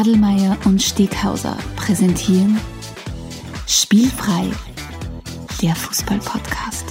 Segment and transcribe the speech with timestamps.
[0.00, 2.58] Adelmeier und Steghauser präsentieren
[3.66, 4.46] Spielfrei,
[5.60, 6.86] der Fußball-Podcast.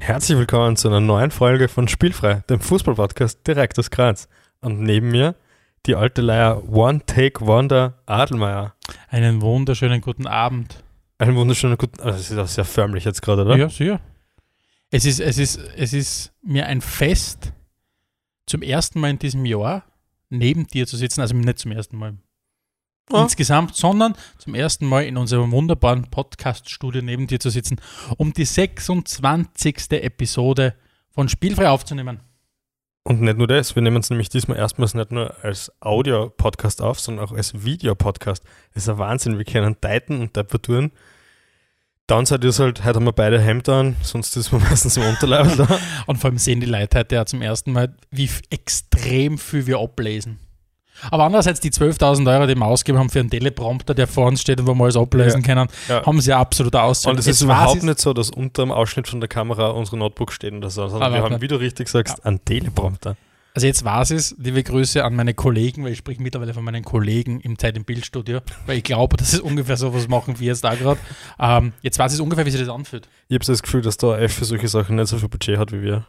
[0.00, 4.28] Herzlich willkommen zu einer neuen Folge von Spielfrei, dem Fußball-Podcast direkt aus Graz.
[4.60, 5.36] Und neben mir
[5.86, 8.74] die alte Leier One Take Wonder Adelmeier.
[9.08, 10.82] Einen wunderschönen guten Abend.
[11.18, 12.14] Einen wunderschönen guten Abend.
[12.14, 13.56] Das ist auch sehr förmlich jetzt gerade, oder?
[13.56, 14.00] Ja, sicher.
[14.94, 17.52] Es ist, es, ist, es ist mir ein Fest,
[18.46, 19.84] zum ersten Mal in diesem Jahr
[20.28, 21.22] neben dir zu sitzen.
[21.22, 22.18] Also nicht zum ersten Mal
[23.10, 23.22] Ja.
[23.22, 27.80] insgesamt, sondern zum ersten Mal in unserem wunderbaren Podcast-Studio neben dir zu sitzen,
[28.18, 29.92] um die 26.
[29.92, 30.74] Episode
[31.10, 32.20] von Spielfrei aufzunehmen.
[33.04, 37.00] Und nicht nur das, wir nehmen es nämlich diesmal erstmals nicht nur als Audio-Podcast auf,
[37.00, 38.44] sondern auch als Video-Podcast.
[38.74, 40.92] Das ist ein Wahnsinn, wir können Titan und Temperaturen.
[42.08, 45.56] Downside ist halt, heute haben wir beide Hemd an, sonst ist man meistens im Unterleib
[45.56, 45.66] da.
[46.06, 49.78] Und vor allem sehen die Leute heute ja zum ersten Mal, wie extrem viel wir
[49.78, 50.38] ablesen.
[51.10, 54.40] Aber andererseits die 12.000 Euro, die wir ausgegeben haben für einen Teleprompter, der vor uns
[54.40, 55.46] steht und wo wir alles ablesen Ja.
[55.46, 56.04] können, Ja.
[56.06, 57.14] haben sie ja absolut ausgezahlt.
[57.16, 60.32] Und es ist überhaupt nicht so, dass unter dem Ausschnitt von der Kamera unsere Notebook
[60.32, 61.42] steht oder so, sondern Aber wir haben, nicht.
[61.42, 63.16] wie du richtig sagst, einen Teleprompter.
[63.54, 66.84] Also jetzt war es, liebe Grüße an meine Kollegen, weil ich spreche mittlerweile von meinen
[66.84, 70.64] Kollegen im Zeit im Bildstudio, weil ich glaube, dass sie ungefähr sowas machen wie jetzt
[70.64, 70.98] da gerade.
[71.38, 73.08] Ähm, jetzt weiß ich ungefähr, wie sich das anfühlt.
[73.28, 75.58] Ich habe so das Gefühl, dass der F für solche Sachen nicht so viel Budget
[75.58, 76.06] hat wie wir.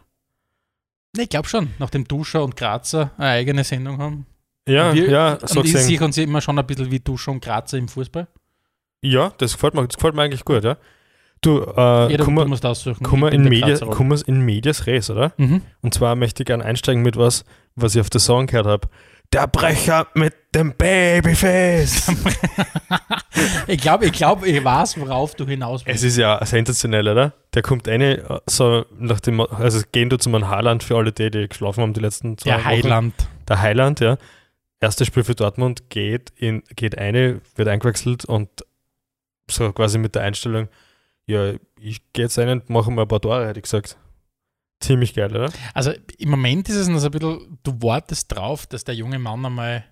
[1.16, 4.25] Ne, ich glaube schon, nachdem Duscher und Grazer eine eigene Sendung haben.
[4.67, 5.88] Ja, wir, ja, und so ich gesehen.
[5.88, 8.27] sehe uns immer schon ein bisschen wie Duscher und Grazer im Fußball.
[9.02, 10.77] Ja, das gefällt mir, das gefällt mir eigentlich gut, ja.
[11.44, 13.03] Du, äh, Jeder komm du mal, musst aussuchen.
[13.03, 15.33] komm in, Media, komm in Medias Res, oder?
[15.38, 15.61] Mhm.
[15.81, 17.44] Und zwar möchte ich gerne einsteigen mit was,
[17.75, 18.88] was ich auf der Song gehört habe.
[19.33, 22.11] Der Brecher mit dem Babyface.
[23.67, 26.03] ich glaube, ich, glaub, ich weiß, worauf du hinaus willst.
[26.03, 27.33] es ist ja sensationell, oder?
[27.53, 31.48] Der kommt eine, so nach dem, also gehen du zum Haaland für alle die, die
[31.49, 32.65] geschlafen haben die letzten zwei Der Wochen.
[32.65, 33.14] Heiland.
[33.48, 34.17] Der Heiland, ja.
[34.80, 38.49] Erstes Spiel für Dortmund geht in, geht eine, wird eingewechselt und
[39.49, 40.67] so quasi mit der Einstellung,
[41.26, 43.98] ja, ich gehe jetzt rein und mache mal ein paar Tore, hätte ich gesagt.
[44.80, 45.52] Ziemlich geil, oder?
[45.73, 49.20] Also im Moment ist es noch so ein bisschen, du wartest drauf, dass der junge
[49.20, 49.86] Mann einmal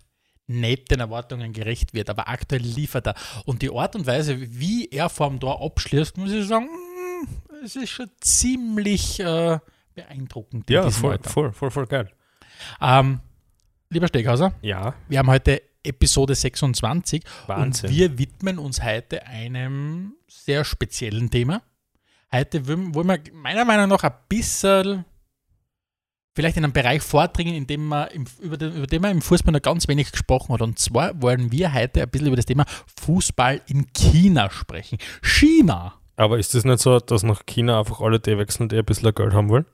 [0.47, 3.15] nicht den Erwartungen gerecht wird, aber aktuell liefert er.
[3.45, 7.63] Und die Art und Weise, wie er vor dem Tor abschließt, muss ich sagen, mm,
[7.63, 9.59] es ist schon ziemlich äh,
[9.95, 10.69] beeindruckend.
[10.69, 12.09] in Ja, voll, voll, voll, voll geil.
[12.81, 13.21] Ähm,
[13.89, 17.89] lieber Steghauser, Ja, wir haben heute Episode 26 Wahnsinn.
[17.89, 21.61] und wir widmen uns heute einem sehr speziellen Thema.
[22.31, 25.05] Heute wollen wir meiner Meinung nach ein bisschen
[26.33, 29.21] vielleicht in einen Bereich vordringen, in dem man im, über, den, über den man im
[29.21, 30.61] Fußball noch ganz wenig gesprochen hat.
[30.61, 32.65] Und zwar wollen wir heute ein bisschen über das Thema
[33.01, 34.97] Fußball in China sprechen.
[35.21, 35.93] China!
[36.15, 39.13] Aber ist das nicht so, dass nach China einfach alle die wechseln, die ein bisschen
[39.13, 39.65] Geld haben wollen?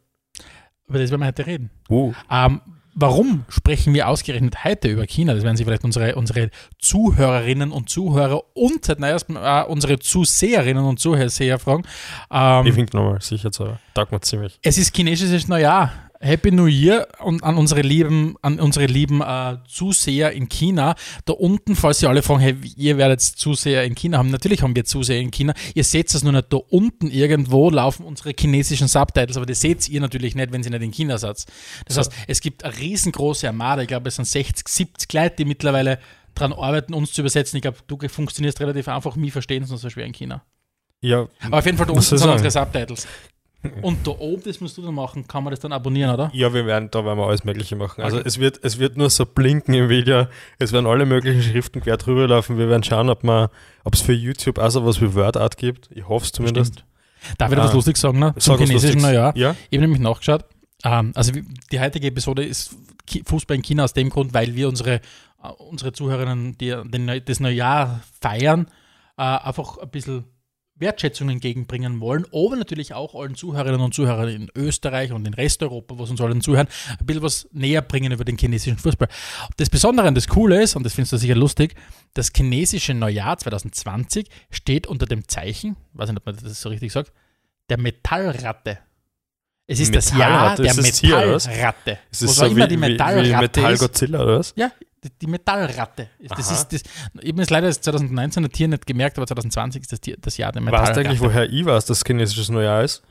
[0.88, 1.70] Über das werden wir heute reden.
[1.90, 2.14] Uh.
[2.32, 2.62] Ähm,
[3.00, 5.34] warum sprechen wir ausgerechnet heute über China?
[5.34, 6.50] Das werden sich vielleicht unsere, unsere
[6.80, 11.84] Zuhörerinnen und Zuhörer und seit neuestem äh, unsere Zuseherinnen und Zuseher fragen.
[12.32, 13.78] Ähm, Ich finde nochmal, sicher so.
[13.94, 14.60] Taugt mir ziemlich.
[14.64, 15.92] es ist chinesisches Neujahr.
[16.20, 20.96] Happy New Year und an unsere lieben, an unsere lieben äh, Zuseher in China.
[21.26, 24.32] Da unten, falls ihr alle fragen, hey, ihr werdet Zuseher in China haben.
[24.32, 25.54] Natürlich haben wir Zuseher in China.
[25.76, 26.52] Ihr seht es nur nicht.
[26.52, 30.72] Da unten irgendwo laufen unsere chinesischen Subtitles, aber das seht ihr natürlich nicht, wenn ihr
[30.72, 31.46] nicht in China seid.
[31.86, 32.00] Das So.
[32.00, 33.84] heißt, es gibt eine riesengroße Armada.
[33.84, 36.00] Ich glaube, es sind 60, 70 Leute, die mittlerweile
[36.34, 37.58] daran arbeiten, uns zu übersetzen.
[37.58, 40.44] Ich glaube, du funktionierst relativ einfach, mich verstehen ist noch so schwer in China.
[41.02, 43.08] Ja, Aber auf jeden Fall, da unten sind unsere Subtitles.
[43.82, 46.30] Und da oben, das musst du dann machen, kann man das dann abonnieren, oder?
[46.34, 48.02] ja, wir werden, da werden wir alles Mögliche machen.
[48.04, 50.28] Also es wird, es wird nur so blinken im Video.
[50.60, 52.58] Es werden alle möglichen Schriften quer drüber laufen.
[52.58, 53.24] Wir werden schauen, ob
[53.94, 55.90] es für YouTube auch so was wie WordArt gibt.
[55.92, 56.76] Ich hoffe es zumindest.
[56.76, 57.40] Stimmt.
[57.40, 57.76] Darf ich da was Ah.
[57.76, 58.34] lustig sagen, ne?
[58.38, 59.02] Sag Zum was chinesischen.
[59.02, 59.36] Neujahr.
[59.36, 59.56] Ja?
[59.70, 60.46] Ich habe nämlich nachgeschaut.
[60.86, 61.32] Ähm, also
[61.72, 62.76] die heutige Episode ist
[63.26, 67.40] Fußball in China aus dem Grund, weil wir unsere, äh, unsere Zuhörerinnen, die den, das
[67.40, 68.68] Neujahr feiern,
[69.18, 70.26] äh, einfach ein bisschen
[70.80, 75.98] Wertschätzung entgegenbringen wollen, aber natürlich auch allen Zuhörerinnen und Zuhörern in Österreich und in Resteuropa,
[75.98, 76.68] was uns allen zuhören,
[77.00, 79.08] ein bisschen was näher bringen über den chinesischen Fußball.
[79.58, 81.76] Das Besondere und das Coole ist, und das findest du sicher lustig,
[82.14, 86.92] das chinesische Neujahr 2020 steht unter dem Zeichen, weiß nicht, ob man das so richtig
[86.92, 87.12] sagt,
[87.70, 88.80] der Metallratte.
[89.70, 91.02] Es ist das Jahr der ist das?
[91.04, 92.00] Metallratte.
[92.10, 93.80] Es ist so immer wie, die wie, wie Metallratte Metall ist.
[93.82, 94.54] Godzilla oder was?
[94.56, 94.72] Ja,
[95.04, 96.10] die, die Metallratte.
[96.20, 96.54] Das Aha.
[96.56, 96.82] ist das,
[97.22, 100.16] ich habe es leider das 2019 das Tier nicht gemerkt, aber 2020 ist das, Tier,
[100.22, 100.94] das Jahr der Weißt Metallratte.
[101.04, 103.04] du eigentlich, woher ich weiß, dass chinesisches Neujahr ist?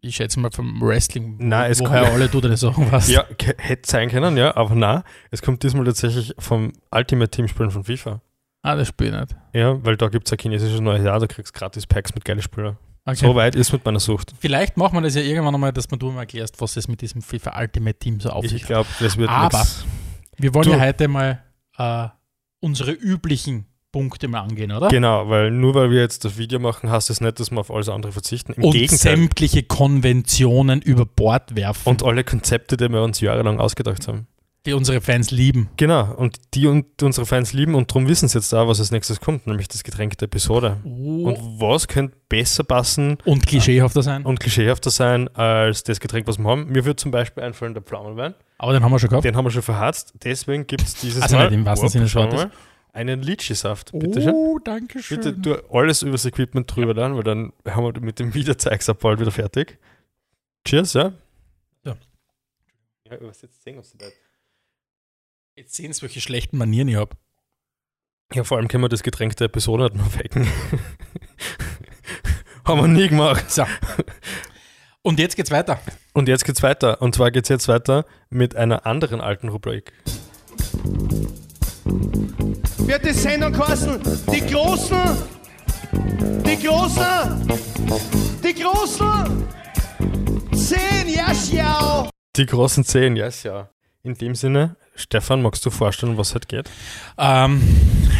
[0.00, 3.08] Ich schätze mal vom Wrestling, Nein, es woher kommt- alle du deine Sachen was.
[3.08, 3.24] Ja,
[3.58, 5.02] hätte sein können, ja, aber nein.
[5.30, 8.20] Es kommt diesmal tatsächlich vom Ultimate Team Spielen von FIFA.
[8.62, 9.36] Ah, das spiele ich nicht.
[9.52, 12.24] Ja, weil da gibt es ein chinesisches neues Jahr, da kriegst du gratis Packs mit
[12.24, 12.78] geilen Spielern.
[13.04, 13.16] Okay.
[13.16, 14.32] So weit ist mit meiner Sucht.
[14.38, 17.00] Vielleicht machen wir das ja irgendwann einmal, dass man du mal erklärst, was es mit
[17.00, 18.68] diesem FIFA Ultimate Team so auf sich Ich hat.
[18.68, 19.84] glaube, das wird Aber- nix.
[20.38, 21.42] Wir wollen Du- ja heute mal
[21.78, 22.08] äh,
[22.60, 24.88] unsere üblichen Punkte mal angehen, oder?
[24.88, 27.70] Genau, weil nur weil wir jetzt das Video machen, heißt es nicht, dass wir auf
[27.70, 28.52] alles andere verzichten.
[28.54, 28.98] Im Und Gegenteil.
[28.98, 34.26] sämtliche Konventionen über Bord werfen, Und alle Konzepte, die wir uns jahrelang ausgedacht haben.
[34.64, 35.68] Die unsere Fans lieben.
[35.76, 38.90] Genau, und die und unsere Fans lieben und darum wissen sie jetzt auch, was als
[38.90, 40.78] nächstes kommt, nämlich das Getränk der Episode.
[40.84, 41.24] Oh.
[41.28, 44.24] Und was könnte besser passen Und klischeehafter sein.
[44.24, 46.66] und klischeehafter sein als das Getränk, was wir haben?
[46.66, 48.34] Mir würde zum Beispiel einfallen der Pflaumenwein.
[48.58, 49.24] Aber den haben wir schon gehabt.
[49.24, 52.08] Den haben wir schon verharzt, deswegen gibt es dieses Also Mal nicht im wahrsten Sinne
[52.14, 52.50] mal,
[52.92, 53.90] einen Litchi-Saft.
[53.94, 54.32] Bitte schön.
[54.32, 55.18] Oh, danke schön.
[55.18, 59.18] Bitte tu alles übers Equipment drüber dann, weil dann haben wir mit dem Wiederzeigs bald
[59.18, 59.78] wieder fertig.
[60.64, 61.12] Cheers, ja?
[61.84, 61.96] Ja.
[63.10, 64.12] Ja, was jetzt sehen uns dabei.
[65.54, 67.14] Jetzt sehen Sie, welche schlechten Manieren ich habe.
[68.32, 70.46] Ja, vor allem können wir das Getränk der Episode nicht noch wecken.
[72.64, 73.50] haben wir nie gemacht.
[73.50, 73.66] So.
[75.02, 75.78] Und jetzt geht's weiter.
[76.14, 77.02] Und jetzt geht's weiter.
[77.02, 79.92] Und zwar geht's jetzt weiter mit einer anderen alten Rubrik.
[82.78, 84.00] wird die Sendung kosten.
[84.32, 85.18] Die Großen,
[86.46, 87.60] die Großen,
[88.42, 89.48] die Großen.
[90.54, 92.08] Zehn, ja, schau.
[92.36, 93.68] Die großen Zehen, yes, ja.
[94.02, 96.70] In dem Sinne, Stefan, magst du vorstellen, was heute geht?
[97.16, 97.62] Ähm,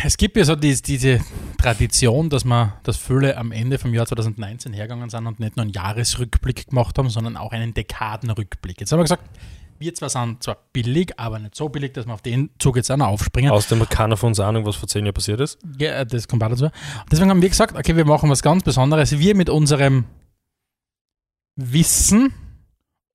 [0.05, 1.21] es gibt ja so dies, diese
[1.59, 5.65] Tradition, dass man das Fülle am Ende vom Jahr 2019 hergegangen sind und nicht nur
[5.65, 8.81] einen Jahresrückblick gemacht haben, sondern auch einen Dekadenrückblick.
[8.81, 9.29] Jetzt haben wir gesagt,
[9.79, 12.91] wir zwar sind zwar billig, aber nicht so billig, dass wir auf den Zug jetzt
[12.91, 13.51] auch noch aufspringen.
[13.51, 15.59] Außerdem hat keiner von uns Ahnung, was vor zehn Jahren passiert ist.
[15.79, 16.71] Ja, das kommt auch dazu.
[17.11, 19.19] Deswegen haben wir gesagt, okay, wir machen was ganz Besonderes.
[19.19, 20.05] Wir mit unserem
[21.57, 22.33] Wissen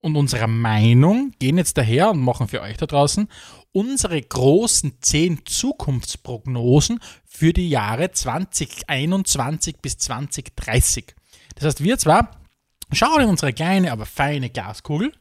[0.00, 3.28] und unserer Meinung gehen jetzt daher und machen für euch da draußen
[3.72, 11.14] unsere großen zehn Zukunftsprognosen für die Jahre 2021 bis 2030.
[11.54, 12.40] Das heißt, wir zwar
[12.92, 15.12] schauen in unsere kleine, aber feine Glaskugel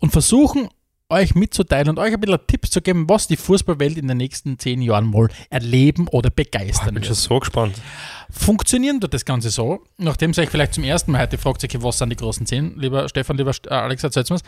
[0.00, 0.68] und versuchen
[1.10, 4.58] euch mitzuteilen und euch ein bisschen Tipps zu geben, was die Fußballwelt in den nächsten
[4.58, 7.06] zehn Jahren wohl erleben oder Ich begeistern bin wird.
[7.06, 7.74] schon so gespannt.
[8.30, 11.78] Funktionieren tut das Ganze so, nachdem ihr euch vielleicht zum ersten Mal heute fragt, okay,
[11.80, 14.42] was sind die großen zehn, lieber Stefan, lieber äh, Alex, erzähl's mir's.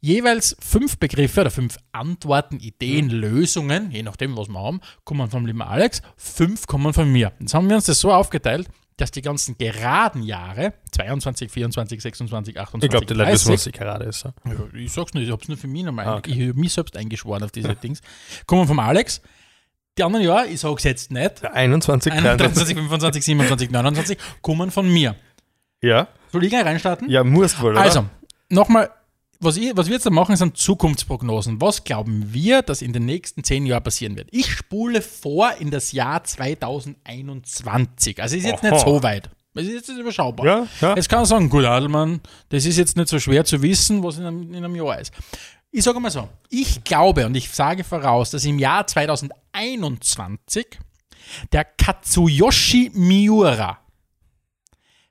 [0.00, 5.46] Jeweils fünf Begriffe oder fünf Antworten, Ideen, Lösungen, je nachdem, was wir haben, kommen vom
[5.46, 7.32] lieben Alex, fünf kommen von mir.
[7.40, 12.58] Jetzt haben wir uns das so aufgeteilt, dass die ganzen geraden Jahre, 22, 24, 26,
[12.58, 14.24] 28, Ich glaube, die Leute wissen, 30, was die gerade ist.
[14.24, 14.32] ja.
[14.46, 16.06] ja, ich sag's nicht, ich hab's nur für mich nochmal.
[16.06, 16.30] Ah, okay.
[16.32, 18.00] Ich habe mich selbst eingeschworen auf diese Dings.
[18.46, 19.20] Kommen vom Alex.
[19.98, 21.44] Die anderen ja, ich sag's jetzt nicht.
[21.44, 22.46] 21, 23.
[22.46, 25.14] 21, 25, 27, 29 kommen von mir.
[25.82, 27.08] Ja, Soll ich gleich reinstarten?
[27.10, 27.80] ja, musst wohl, oder?
[27.82, 28.06] Also,
[28.48, 28.90] nochmal,
[29.40, 31.60] was, ich, was wir jetzt da machen, sind Zukunftsprognosen.
[31.60, 34.28] Was glauben wir, dass in den nächsten zehn Jahren passieren wird?
[34.32, 38.22] Ich spule vor in das Jahr 2021.
[38.22, 38.72] Also es ist jetzt Aha.
[38.72, 39.30] nicht so weit.
[39.54, 40.46] Es ist jetzt überschaubar.
[40.46, 40.94] Ja, ja.
[40.96, 44.18] Jetzt kann man sagen, gut, Adelmann, das ist jetzt nicht so schwer zu wissen, was
[44.18, 45.12] in einem, in einem Jahr ist.
[45.70, 50.66] Ich sage mal so, ich glaube und ich sage voraus, dass im Jahr 2021
[51.52, 53.78] der Katsuyoshi Miura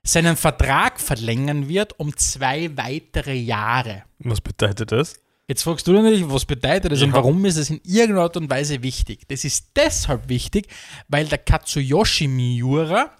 [0.06, 4.04] seinen Vertrag verlängern wird um zwei weitere Jahre.
[4.20, 5.16] Was bedeutet das?
[5.48, 7.14] Jetzt fragst du natürlich, was bedeutet das und Ja.
[7.14, 9.28] warum ist es in irgendeiner Art und Weise wichtig?
[9.28, 10.68] Das ist deshalb wichtig,
[11.08, 13.10] weil der Katsuyoshi Miura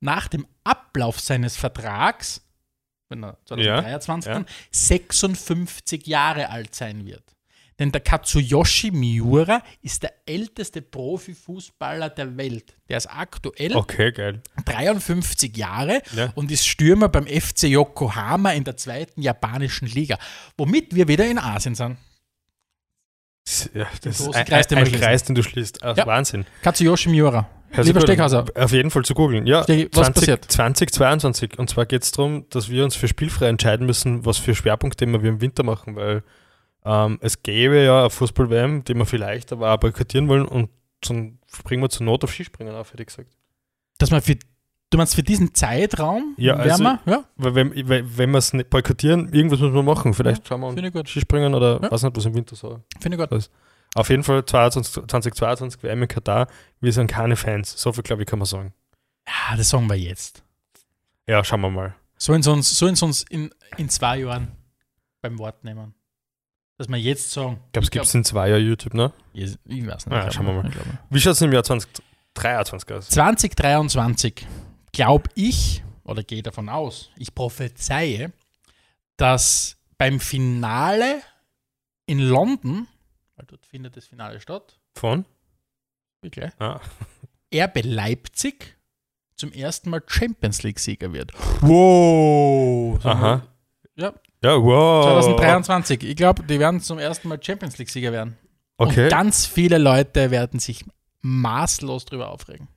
[0.00, 2.40] nach dem Ablauf seines Vertrags,
[3.08, 4.38] wenn er 2023 Ja, ja.
[4.40, 7.22] dann 56 Jahre alt sein wird.
[7.78, 12.76] Denn der Katsuyoshi Miura ist der älteste Profifußballer der Welt.
[12.88, 14.42] Der ist aktuell Okay, geil.
[14.64, 16.32] 53 Jahre Ja.
[16.34, 20.18] und ist Stürmer beim FC Yokohama in der zweiten japanischen Liga.
[20.56, 21.98] Womit wir wieder in Asien sind.
[23.74, 24.92] Ja, das ist ein, Kreis, den ein.
[24.92, 25.82] Kreis, den du schließt.
[25.82, 26.06] Ah, Ja.
[26.06, 26.44] Wahnsinn.
[26.62, 27.48] Katsuyoshi Miura.
[27.74, 28.00] Sich Lieber.
[28.00, 28.46] Steckhauser.
[28.54, 29.46] Auf jeden Fall zu googeln.
[29.46, 30.44] Ja, Stecki, was 20, passiert?
[30.52, 31.58] 2022.
[31.58, 35.22] Und zwar geht es darum, dass wir uns für spielfrei entscheiden müssen, was für Schwerpunktthemen
[35.22, 36.22] wir im Winter machen, weil
[36.84, 40.70] ähm, es gäbe ja eine Fußball-WM, die wir vielleicht aber auch boykottieren wollen und
[41.02, 43.30] dann springen wir zur Not auf Skispringen auf, hätte ich gesagt.
[43.98, 44.34] Dass man für,
[44.90, 47.00] du meinst für diesen Zeitraum Ja, also- wärmer?
[47.06, 50.14] Ja, Weil wenn, weil- wenn wir es nicht boykottieren, irgendwas müssen wir machen.
[50.14, 51.08] Vielleicht schauen wir uns gut.
[51.08, 51.90] Skispringen oder Ja.
[51.90, 52.80] weiß nicht, was im Winter so.
[53.00, 53.50] Finde ich gut.
[53.94, 56.46] Auf jeden Fall 22, 2022 WM in Katar.
[56.80, 57.72] Wir sind keine Fans.
[57.80, 58.72] So viel, glaube ich, kann man sagen.
[59.26, 60.42] Ja, das sagen wir jetzt.
[61.26, 61.94] Ja, schauen wir mal.
[62.16, 64.48] Sollen sie uns, sollen sie uns in, in zwei Jahren
[65.22, 65.94] beim Wort nehmen?
[66.78, 67.58] Dass wir jetzt sagen.
[67.66, 69.12] Ich glaube, es gibt es in zwei Jahren YouTube, ne?
[69.32, 70.14] Ich, ich weiß nicht.
[70.14, 70.70] Ja, schauen wir mal.
[71.10, 73.08] Wie schaut es im Jahr 2023 aus?
[73.08, 74.46] 2023
[74.92, 78.32] glaube ich, oder gehe davon aus, ich prophezeie,
[79.16, 81.20] dass beim Finale
[82.06, 82.86] in London,
[83.36, 85.24] weil dort findet das Finale statt, Von?
[86.22, 86.80] wirklich, Ah.
[87.52, 88.76] RB Leipzig
[89.34, 91.32] zum ersten Mal Champions League-Sieger wird.
[91.60, 93.04] Wow!
[93.04, 93.42] Aha.
[93.96, 95.22] Ja, Ja, wow.
[95.22, 96.04] 2023.
[96.04, 98.36] Ich glaube, die werden zum ersten Mal Champions League-Sieger werden.
[98.76, 99.04] Okay.
[99.04, 100.84] Und ganz viele Leute werden sich
[101.22, 102.68] maßlos drüber aufregen.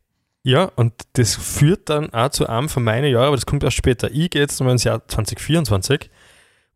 [0.44, 3.77] Ja, und das führt dann auch zu einem von meinen Jahren, aber das kommt erst
[3.77, 4.10] später.
[4.10, 6.10] Ich gehe jetzt mal ins Jahr 2024,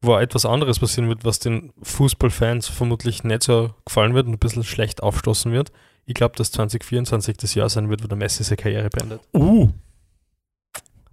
[0.02, 4.40] wo etwas anderes passieren wird, was den Fußballfans vermutlich nicht so gefallen wird und ein
[4.40, 5.72] bisschen schlecht aufstoßen wird.
[6.06, 9.22] Ich glaube, dass 2024 das Jahr sein wird, wo der Messi seine Karriere beendet.
[9.34, 9.70] Uh.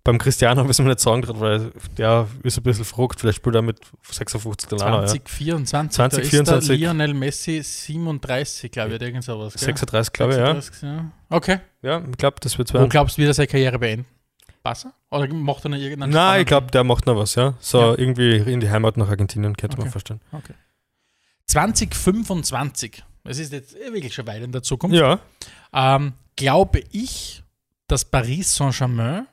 [0.04, 3.20] Beim Cristiano wissen wir nicht sagen, gerade, weil der ist ein bisschen verrückt.
[3.20, 3.78] Vielleicht spielt er mit
[4.10, 5.06] 56 dann auch noch, ja.
[5.06, 5.92] 2024.
[5.94, 6.44] 2024.
[6.46, 9.52] Da ist der Lionel Messi 37, glaube ich, irgend sowas.
[9.54, 9.62] gell?
[9.66, 10.46] 36, glaube ich, ja.
[10.54, 11.04] 36, ja.
[11.28, 11.60] Okay.
[11.82, 12.86] Ja, ich glaube, das wird Wo zwei.
[12.88, 14.06] glaubst du, wird er seine Karriere beenden?
[14.64, 14.92] Wasser?
[15.10, 17.54] Oder macht er noch irgendeinen Nein, ich glaube, der macht noch was, ja.
[17.60, 17.94] So Ja.
[17.98, 19.92] irgendwie in die Heimat nach Argentinien, könnte man Okay.
[19.92, 20.20] vorstellen.
[21.46, 25.20] 2025, es ist jetzt wirklich schon weit in der Zukunft, Ja,
[25.72, 27.42] ähm, glaube ich,
[27.88, 29.26] dass Paris Saint-Germain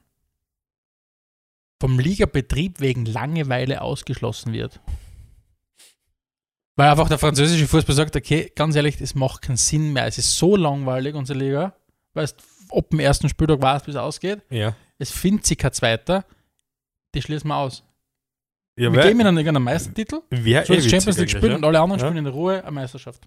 [1.80, 4.80] vom Ligabetrieb wegen Langeweile ausgeschlossen wird.
[6.76, 10.06] Weil einfach der französische Fußball sagt, okay, ganz ehrlich, es macht keinen Sinn mehr.
[10.06, 11.74] Es ist so langweilig, unsere Liga.
[12.14, 12.38] Weißt,
[12.70, 14.42] ob dem ersten Spieltag weiß, wie es ausgeht.
[14.50, 14.76] ja.
[15.02, 16.26] Es findet sich kein zweiter.
[17.16, 17.84] Die schließen wir aus.
[18.78, 21.56] ja wir geben ihnen irgendeinen Meistertitel, Wer so eh Champions League spielen ja?
[21.56, 22.08] und alle anderen Ja.
[22.08, 23.26] spielen in Ruhe eine Meisterschaft.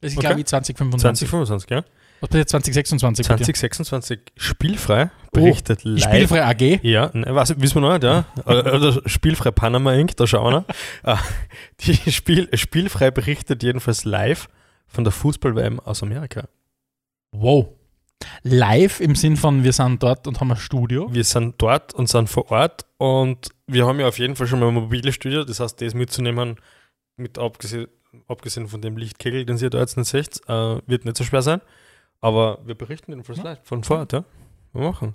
[0.00, 0.26] Das ist, Okay.
[0.28, 1.28] glaube ich, 2025.
[1.28, 1.84] 2025, ja.
[2.20, 3.28] Was passiert 2026?
[3.28, 3.44] bei dir?
[3.44, 6.02] 2026 spielfrei, berichtet live.
[6.02, 6.80] Spielfrei AG.
[6.82, 8.24] Ja, ne, was, wissen wir noch nicht, ja.
[8.44, 10.64] Oder oder spielfrei Panama Inc., da schauen wir.
[11.04, 11.18] Ah,
[11.80, 14.48] Die Spiel, spielfrei berichtet jedenfalls live
[14.86, 16.48] von der Fußball-WM aus Amerika.
[17.32, 17.68] Wow.
[18.42, 21.12] Live im Sinn von, wir sind dort und haben ein Studio.
[21.12, 24.58] Wir sind dort und sind vor Ort und wir haben ja auf jeden Fall schon
[24.60, 26.56] mal ein mobiles Studio, das heißt, das mitzunehmen,
[27.16, 27.86] mit abgesehen,
[28.26, 31.42] abgesehen von dem Lichtkegel, den ihr da jetzt nicht seht, äh, wird nicht so schwer
[31.42, 31.60] sein.
[32.20, 33.44] Aber wir berichten jedenfalls Ja.
[33.44, 34.24] live von Ort, ja.
[34.72, 35.14] Wir machen.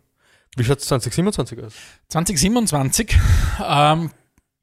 [0.55, 1.74] Wie schaut es 2027 aus?
[2.10, 3.17] 2027
[3.65, 4.12] ähm,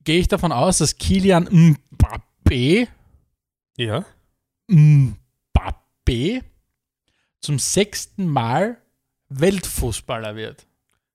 [0.04, 2.88] gehe ich davon aus, dass Kilian Mbappé,
[3.76, 4.04] Ja.
[4.70, 6.42] Mbappé
[7.40, 8.78] zum sechsten Mal
[9.28, 10.66] Weltfußballer wird.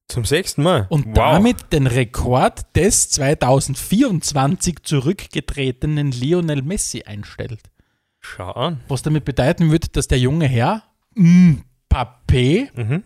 [0.08, 0.86] Zum sechsten Mal.
[0.90, 7.72] Und damit den Rekord des 2024 zurückgetretenen Lionel Messi einstellt.
[8.20, 8.82] Schau an.
[8.88, 10.84] Was damit bedeuten wird, dass der junge Herr
[11.16, 13.04] Mbappé Mhm.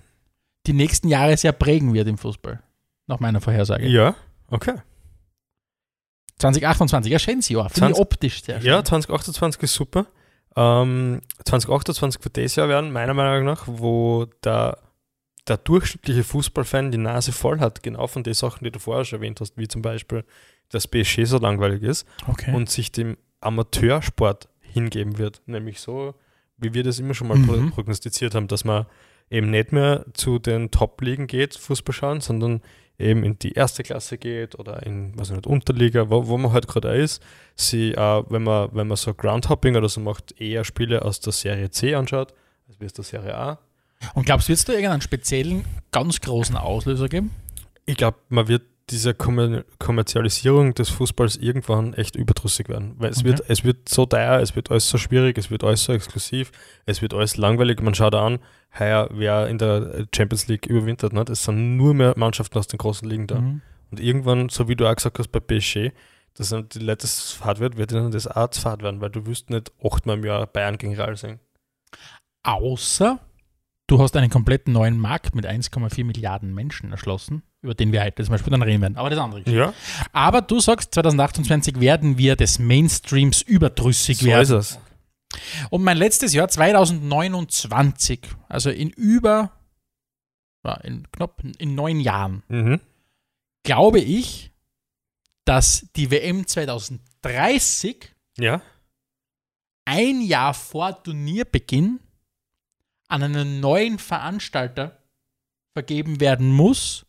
[0.67, 2.61] die nächsten Jahre sehr prägen wird im Fußball.
[3.07, 3.87] Nach meiner Vorhersage.
[3.87, 4.15] Ja,
[4.49, 4.75] okay.
[6.37, 7.69] 2028, ja, schönes Jahr.
[7.69, 8.67] Finde ich 20 optisch sehr schön.
[8.69, 10.05] Ja, 2028 ist super.
[10.55, 14.77] Ähm, 2028 wird das Jahr werden, meiner Meinung nach, wo der,
[15.47, 19.19] der durchschnittliche Fußballfan die Nase voll hat, genau von den Sachen, die du vorher schon
[19.19, 20.23] erwähnt hast, wie zum Beispiel,
[20.69, 22.53] dass PSG so langweilig ist okay.
[22.53, 25.41] und sich dem Amateursport hingeben wird.
[25.45, 26.15] Nämlich so,
[26.59, 27.45] wie wir das immer schon mal Mhm.
[27.47, 28.85] pro- prognostiziert haben, dass man
[29.29, 32.61] eben nicht mehr zu den Top-Ligen geht, Fußball schauen, sondern
[32.97, 36.67] eben in die erste Klasse geht oder in, was nicht, Unterliga, wo, wo man halt
[36.67, 37.21] gerade ist.
[37.55, 41.31] Sie, äh, wenn, man, wenn man so Groundhopping oder so macht, eher Spiele aus der
[41.31, 42.33] Serie C anschaut,
[42.67, 43.59] als wie aus der Serie A.
[44.15, 47.31] Und glaubst du, wird es da irgendeinen speziellen, ganz großen Auslöser geben?
[47.85, 52.95] Ich glaube, man wird diese Kommer Kommerzialisierung des Fußballs irgendwann echt überdrüssig werden.
[52.97, 53.27] Weil es, Okay.
[53.27, 56.51] wird, es wird so teuer, es wird alles so schwierig, es wird alles so exklusiv,
[56.85, 57.81] es wird alles langweilig.
[57.81, 58.39] Man schaut an,
[58.77, 61.23] heuer, wer in der Champions League überwintert, ne?
[61.29, 63.39] es sind nur mehr Mannschaften aus den großen Ligen da.
[63.41, 63.61] Mhm.
[63.91, 65.91] Und irgendwann, so wie du auch gesagt hast bei PSG,
[66.35, 69.09] dass dann die Leute das fad wird, wird ihnen das auch zu fad werden, weil
[69.09, 71.39] du wirst nicht achtmal im Jahr Bayern gegen Real sehen.
[72.43, 73.19] Außer
[73.87, 78.23] du hast einen komplett neuen Markt mit 1,4 Milliarden Menschen erschlossen, über den wir heute
[78.23, 78.97] zum Beispiel dann reden werden.
[78.97, 79.59] Aber das andere Geschichte.
[79.59, 79.73] Ja,
[80.13, 84.41] Aber du sagst, 2028 werden wir des Mainstreams überdrüssig so werden.
[84.43, 84.79] ist es.
[85.69, 89.51] Und mein letztes Jahr, 2029, also in über,
[90.83, 92.79] in knapp in neun Jahren, Mhm.
[93.63, 94.51] glaube ich,
[95.45, 98.61] dass die WM 2030 Ja,
[99.85, 101.99] ein Jahr vor Turnierbeginn
[103.07, 105.03] an einen neuen Veranstalter
[105.73, 107.05] vergeben werden muss,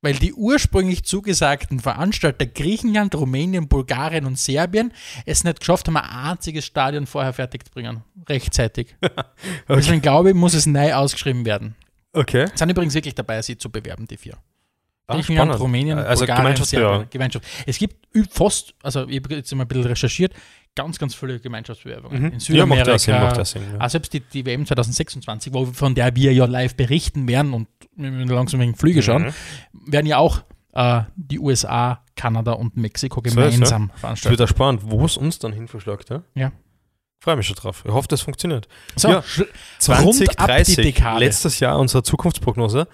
[0.00, 4.92] weil die ursprünglich zugesagten Veranstalter Griechenland, Rumänien, Bulgarien und Serbien
[5.26, 8.96] es nicht geschafft haben, ein einziges Stadion vorher fertig zu bringen, rechtzeitig.
[9.68, 11.74] Deswegen glaube ich, muss es neu ausgeschrieben werden.
[12.12, 12.46] okay.
[12.54, 14.38] Sind übrigens wirklich dabei, sie zu bewerben, die vier.
[15.08, 15.60] Ah, Griechenland, spannend.
[15.62, 16.92] Rumänien, Also Bulgarien, Gemeinschaftsbewerbung.
[16.98, 17.10] Serbien.
[17.10, 17.46] Gemeinschaft.
[17.66, 17.96] Es gibt
[18.30, 20.34] fast, also ich habe jetzt mal ein bisschen recherchiert,
[20.74, 22.18] ganz, ganz viele Gemeinschaftsbewerbungen.
[22.20, 22.26] Mhm.
[22.26, 23.62] In Ja, macht Südamerika, ja Sinn, macht ja Sinn.
[23.78, 23.84] Ja.
[23.84, 27.68] auch selbst die, die WM 2026, wo, von der wir ja live berichten werden und
[27.96, 29.32] langsam wegen Flüge schauen,
[29.72, 29.92] Mhm.
[29.92, 30.42] werden ja auch
[30.74, 33.48] äh, die USA, Kanada und Mexiko So ist, ja.
[33.50, 36.10] gemeinsam Es wird auch spannend, wo es uns dann hinverschlagt.
[36.10, 36.22] Ja?
[36.34, 36.52] Ja.
[37.20, 37.82] Freue mich schon drauf.
[37.84, 38.68] Ich hoffe, das funktioniert.
[38.94, 39.18] So, Ja.
[39.20, 41.18] sch- Rund ab die 2030, Dekade.
[41.24, 42.86] letztes Jahr unsere Zukunftsprognose.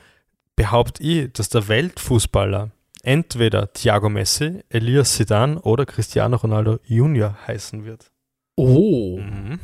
[0.56, 2.70] Behaupte ich, dass der Weltfußballer
[3.02, 8.10] entweder Thiago Messi, Elias Zidane oder Cristiano Ronaldo Junior heißen wird.
[8.56, 9.18] Oh.
[9.18, 9.60] Mhm.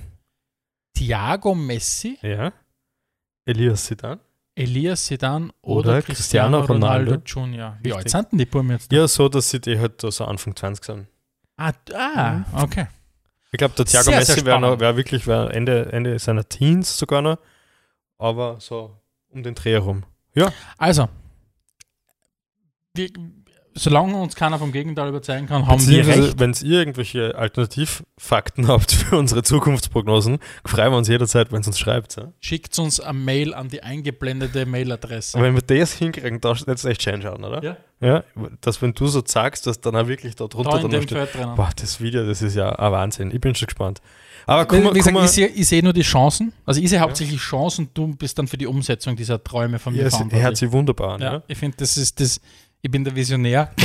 [0.94, 2.52] Thiago Messi, Ja.
[3.46, 4.20] Elias Zidane?
[4.60, 7.22] Elias Sedan oder, Oder Cristiano, Cristiano Ronaldo, Ronaldo.
[7.24, 7.78] Jr.
[7.82, 8.92] Wie alt sind denn die Buben jetzt?
[8.92, 11.06] Ja, so, dass sie die halt so Anfang 20 sind.
[11.56, 12.88] Ah, ah okay.
[13.52, 17.22] Ich glaube, der Thiago Sehr, Messi wäre wär wirklich wär Ende, Ende seiner Teens sogar
[17.22, 17.38] noch,
[18.18, 18.96] aber so
[19.28, 20.04] um den Dreh herum.
[20.78, 21.08] Also,
[22.94, 23.08] wir,
[23.74, 26.38] solange uns keiner vom Gegenteil überzeugen kann, haben wir recht.
[26.38, 31.78] Wenn ihr irgendwelche Alternativfakten habt für unsere Zukunftsprognosen, freuen wir uns jederzeit, wenn ihr uns
[31.78, 32.16] schreibt.
[32.16, 32.32] Ja?
[32.40, 35.36] Schickt uns eine Mail an die eingeblendete Mailadresse.
[35.36, 37.62] Und wenn wir das hinkriegen, da jetzt echt schön schauen, oder?
[37.62, 37.76] Ja.
[38.02, 38.24] Ja,
[38.62, 41.68] dass wenn du so sagst, dass dann auch wirklich da drunter Da dann steht, boah,
[41.76, 43.30] das Video, das ist ja ein Wahnsinn.
[43.30, 44.00] Ich bin schon gespannt.
[44.46, 46.52] Aber Wie, guck wie mal, gesagt, guck mal ich sehe ich sehe nur die Chancen.
[46.66, 50.00] Also ich sehe hauptsächlich Chancen, du bist dann für die Umsetzung dieser Träume von mir
[50.02, 50.44] ja, es verantwortlich.
[50.44, 51.20] hört sich wunderbar an.
[51.22, 52.40] Ja, ich finde, das ist das.
[52.82, 53.70] Ich bin der Visionär.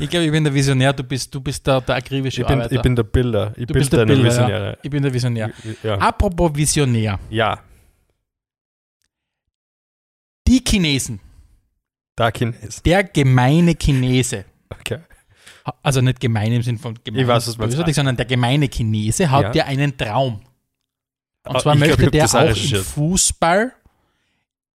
[0.00, 2.56] Ich glaube, ich bin der Visionär, du bist, du bist der, der akribische Ich, bin,
[2.58, 2.74] Arbeiter.
[2.74, 3.52] ich bin der Bilder.
[3.56, 4.70] Ich du bin der Bilder, Visionäre.
[4.72, 4.76] ja.
[4.82, 5.50] Ich bin der Visionär.
[5.84, 5.94] Ja.
[5.98, 7.18] Apropos Visionär.
[7.30, 7.60] ja,
[10.48, 11.20] Die Chinesen,
[12.16, 12.82] da Chines.
[12.82, 14.98] der gemeine Chinese, Okay.
[15.82, 19.30] Also nicht gemein im Sinn von gemein, Ich weiß, was bösartig, sondern der gemeine Chinese
[19.30, 19.64] hat Ja.
[19.64, 20.40] ja einen Traum.
[21.44, 22.82] Und Ah, zwar ich glaub, möchte hab der auch im.
[22.82, 23.72] Fußball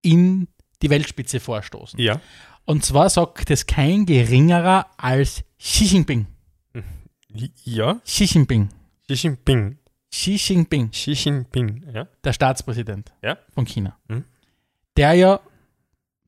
[0.02, 0.48] in
[0.80, 1.98] die Weltspitze vorstoßen.
[2.00, 2.20] Ja.
[2.64, 6.26] Und zwar sagt es kein geringerer als Xi Jinping.
[7.64, 7.94] Ja.
[8.04, 8.68] Xi Jinping.
[9.08, 9.78] Xi Jinping.
[10.10, 11.84] Xi Jinping, Xi Jinping.
[11.94, 12.06] Ja.
[12.22, 13.38] der Staatspräsident Ja.
[13.54, 13.96] von China.
[14.08, 14.24] Mhm.
[14.96, 15.40] Der ja,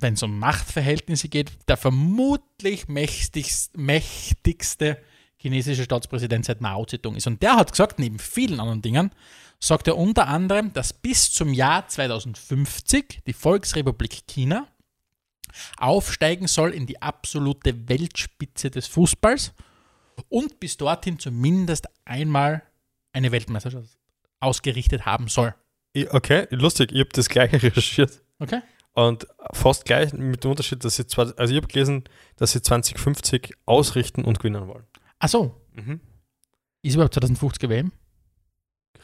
[0.04, 4.98] wenn es um Machtverhältnisse geht, der vermutlich mächtigst, mächtigste
[5.36, 7.26] chinesische Staatspräsident seit Mao Zedong ist.
[7.26, 9.10] Und der hat gesagt, neben vielen anderen Dingen,
[9.58, 14.68] sagt er unter anderem, dass bis zum Jahr 2050 die Volksrepublik China
[15.78, 19.54] aufsteigen soll in die absolute Weltspitze des Fußballs
[20.28, 22.62] und bis dorthin zumindest einmal
[23.14, 23.96] eine Weltmeisterschaft
[24.40, 25.54] ausgerichtet haben soll.
[26.10, 26.92] Okay, lustig.
[26.92, 28.20] Ich habe das gleiche recherchiert.
[28.38, 28.60] Okay?
[28.94, 32.04] Und fast gleich mit dem Unterschied, dass sie zwar, also ich habe gelesen,
[32.36, 34.84] dass sie 2050 ausrichten und gewinnen wollen.
[35.18, 36.00] Ach so, Mhm.
[36.82, 37.92] ist überhaupt 2050 WM?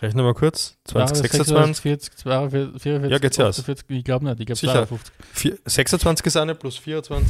[0.01, 0.79] Rechnen wir kurz.
[0.85, 1.83] 2026.
[1.83, 3.59] 40, 42, 44, Ja, geht's ja aus.
[3.59, 4.73] 48, ich glaube nicht, ich glaube Sicher.
[4.87, 5.13] 52.
[5.33, 7.29] Vier, 26 ist eine plus 24.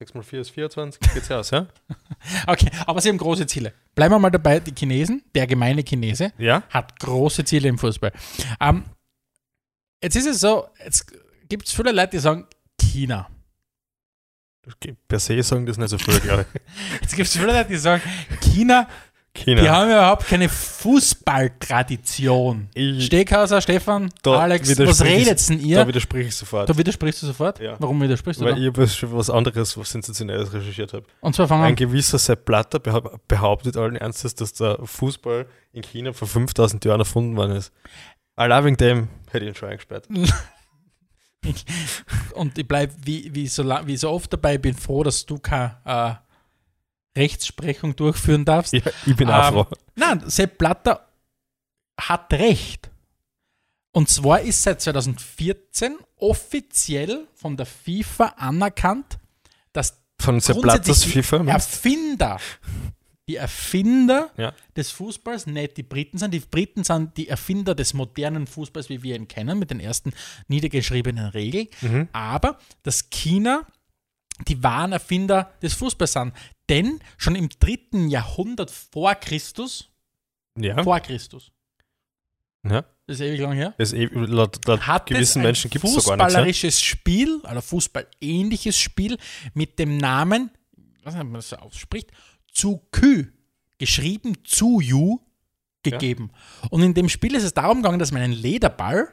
[0.00, 1.00] 6 mal 4 ist 24.
[1.12, 1.66] Geht's ja aus, ja?
[2.46, 3.72] Okay, aber sie haben große Ziele.
[3.94, 6.62] Bleiben wir mal dabei, die Chinesen, der gemeine Chinese, Ja?
[6.70, 8.12] hat große Ziele im Fußball.
[8.60, 8.84] Ähm,
[10.02, 11.06] jetzt ist es so, jetzt
[11.48, 12.46] gibt es viele Leute, die sagen,
[12.80, 13.28] China.
[15.08, 16.60] Per se sagen das nicht so viele, glaube ich.
[17.00, 18.02] Jetzt gibt es viele Leute, die sagen,
[18.42, 18.86] China,
[19.32, 19.62] China.
[19.62, 22.68] die haben ja überhaupt keine Fußballtradition.
[22.74, 25.86] ich, Steckhauser, Stefan, Da Alex, was redet denn da ihr?
[25.86, 26.68] widerspreche ich sofort.
[26.68, 27.60] Da widersprichst du sofort?
[27.60, 27.76] Ja.
[27.78, 28.82] Warum widersprichst du weil da?
[28.82, 31.06] ich schon was anderes, was Sensationelles recherchiert habe.
[31.20, 35.82] Und zwar fangen Ein gewisser Sepp Blatter behau- behauptet allen Ernstes, dass der Fußball in
[35.82, 37.72] China vor 5000 Jahren erfunden worden ist.
[38.38, 40.08] Wegen dem hätte ich ihn schon eingesperrt.
[42.34, 45.76] Und ich bleibe wie, wie, so, wie so oft dabei, bin froh, dass du keine
[45.84, 46.14] äh,
[47.18, 48.72] Rechtsprechung durchführen darfst.
[48.72, 49.66] Ja, ich bin auch Ähm, froh.
[49.94, 51.06] Nein, Sepp Blatter
[52.00, 52.90] hat recht.
[53.92, 59.18] Und zwar ist seit 2014 offiziell von der FIFA anerkannt,
[59.72, 61.44] dass Von Sepp Blatters FIFA.
[61.46, 62.38] Erfinder,
[63.28, 64.52] die Erfinder Ja.
[64.76, 66.32] des Fußballs nicht die Briten sind.
[66.32, 70.12] Die Briten sind die Erfinder des modernen Fußballs, wie wir ihn kennen, mit den ersten
[70.48, 71.68] niedergeschriebenen Regeln.
[71.82, 72.08] Mhm.
[72.12, 73.66] Aber dass China
[74.46, 76.32] die wahren Erfinder des Fußballs sind.
[76.68, 79.90] Denn schon im dritten Jahrhundert vor Christus,
[80.56, 80.82] Ja.
[80.84, 81.50] vor Christus,
[82.64, 82.82] ja.
[83.06, 85.92] das ist ewig lang her, Das ist eh, laut, laut hat gewissen Menschen gibt es
[85.92, 86.18] so gar nichts.
[86.18, 86.26] Ja?
[86.26, 89.16] fußballerisches Spiel, oder fußballähnliches Spiel
[89.54, 90.50] mit dem Namen,
[91.04, 92.10] ob man das so ausspricht,
[92.58, 93.26] zu Kü,
[93.78, 95.20] geschrieben zu Yu,
[95.84, 96.30] gegeben.
[96.70, 99.08] Und in dem Spiel ist es darum gegangen, dass man einen Lederball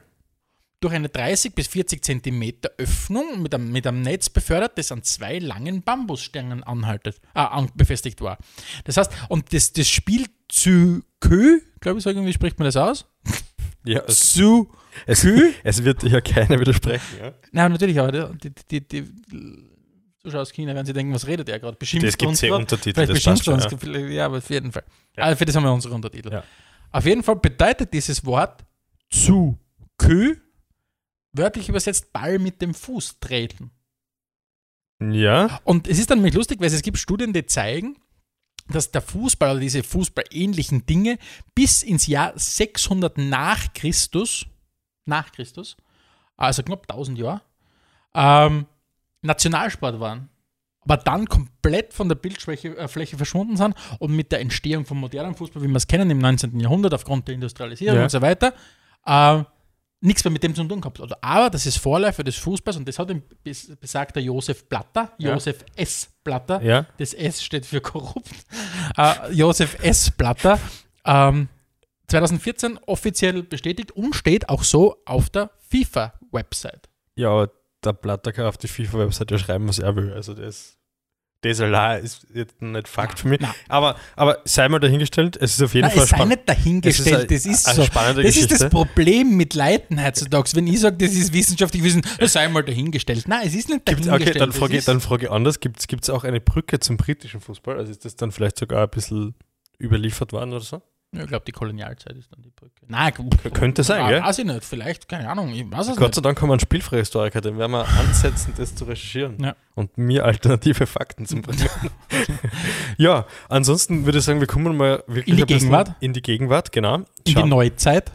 [0.79, 5.03] durch eine 30 bis 40 Zentimeter Öffnung mit einem, mit einem Netz befördert, das an
[5.03, 8.39] zwei langen Bambusstangen anhaltet, äh, befestigt war.
[8.83, 12.75] Das heißt, und das, das Spiel zu Kö, glaube ich, so irgendwie spricht man das
[12.75, 13.05] aus?
[13.87, 14.71] Ja, es, Zu
[15.05, 15.53] es, Kü?
[15.63, 17.19] es wird ja keiner widersprechen.
[17.19, 17.33] Ja?
[17.51, 19.07] Nein, natürlich, aber die, die, die
[20.25, 21.77] Zuschauer aus China werden sich denken, was redet er gerade?
[21.77, 22.55] Beschimpft Das gibt uns ja?
[22.55, 23.65] Untertitel, Vielleicht beschimpft uns.
[23.65, 24.09] Ja.
[24.09, 24.25] Ja.
[24.25, 24.83] aber auf jeden Fall.
[25.15, 25.23] Ja.
[25.23, 26.31] Also für das haben wir unsere Untertitel.
[26.31, 26.43] Ja.
[26.91, 28.65] Auf jeden Fall bedeutet dieses Wort
[29.09, 29.57] zu
[29.97, 30.35] Kö,
[31.33, 33.71] wörtlich übersetzt Ball mit dem Fuß treten.
[34.99, 37.97] ja, Und es ist dann nämlich lustig, weil es gibt Studien, die zeigen,
[38.67, 41.19] dass der Fußball oder diese fußballähnlichen Dinge
[41.53, 44.47] bis ins Jahr 600 nach Christus,
[45.05, 45.77] nach Christus,
[46.35, 47.41] also knapp 1000 Jahre,
[48.15, 48.65] ähm,
[49.25, 50.29] Nationalsport waren,
[50.81, 55.35] aber dann komplett von der Bildfläche äh, verschwunden sind und mit der Entstehung vom modernen
[55.35, 56.59] Fußball, wie wir es kennen im 19.
[56.59, 58.03] Jahrhundert, aufgrund der Industrialisierung Ja.
[58.03, 58.53] und so weiter,
[59.05, 59.43] äh,
[60.01, 61.01] nichts mehr mit dem zu tun gehabt.
[61.23, 63.09] Aber das ist Vorläufer des Fußballs und das hat
[63.43, 65.33] bes besagter Josef Blatter, Ja.
[65.33, 66.09] Josef S.
[66.23, 68.29] Blatter, Ja, das S steht für korrupt,
[68.97, 70.11] äh, Josef S.
[70.11, 70.59] Blatter,
[71.05, 71.47] ähm,
[72.07, 76.87] 2014 offiziell bestätigt und steht auch so auf der FIFA-Website.
[77.15, 77.51] ja, aber
[77.85, 80.11] der Blatter kann auf die FIFA-Website ja schreiben, was er will.
[80.13, 80.77] Also das,
[81.41, 83.39] das allein ist jetzt nicht Fakt für mich.
[83.67, 86.49] Aber, aber sei mal dahingestellt, es ist auf jeden Nein, Fall es sei spann- nicht
[86.49, 87.83] dahingestellt, Es das ist so.
[87.85, 88.69] Das ist das Geschichte.
[88.69, 90.49] Problem mit Leuten heutzutage.
[90.55, 93.27] Wenn ich sage, das ist wissenschaftlich Wissen, sei mal dahingestellt.
[93.27, 94.37] Nein, es ist nicht Gibt's, dahingestellt.
[94.37, 95.59] okay, dann frage, ist- dann frage ich anders.
[95.59, 97.77] Gibt es auch eine Brücke zum britischen Fußball?
[97.77, 99.35] Also ist das dann vielleicht sogar ein bisschen
[99.79, 100.81] überliefert worden oder so?
[101.15, 102.73] Ja, ich glaube, die Kolonialzeit ist dann die Brücke.
[102.87, 103.13] Nein,
[103.53, 104.21] könnte sein, gell?
[104.21, 106.59] Weiß ich nicht, vielleicht, keine Ahnung, ich weiß es Gott sei Dank haben wir einen
[106.59, 109.55] Spielfreihistoriker, den werden wir ansetzen, das zu recherchieren Ja.
[109.75, 111.67] und mir alternative Fakten zu bringen.
[112.97, 115.91] ja, ansonsten würde ich sagen, wir kommen mal wirklich In die Gegenwart?
[115.99, 116.95] In die Gegenwart, genau.
[116.97, 118.11] In die Schauen- Neuzeit.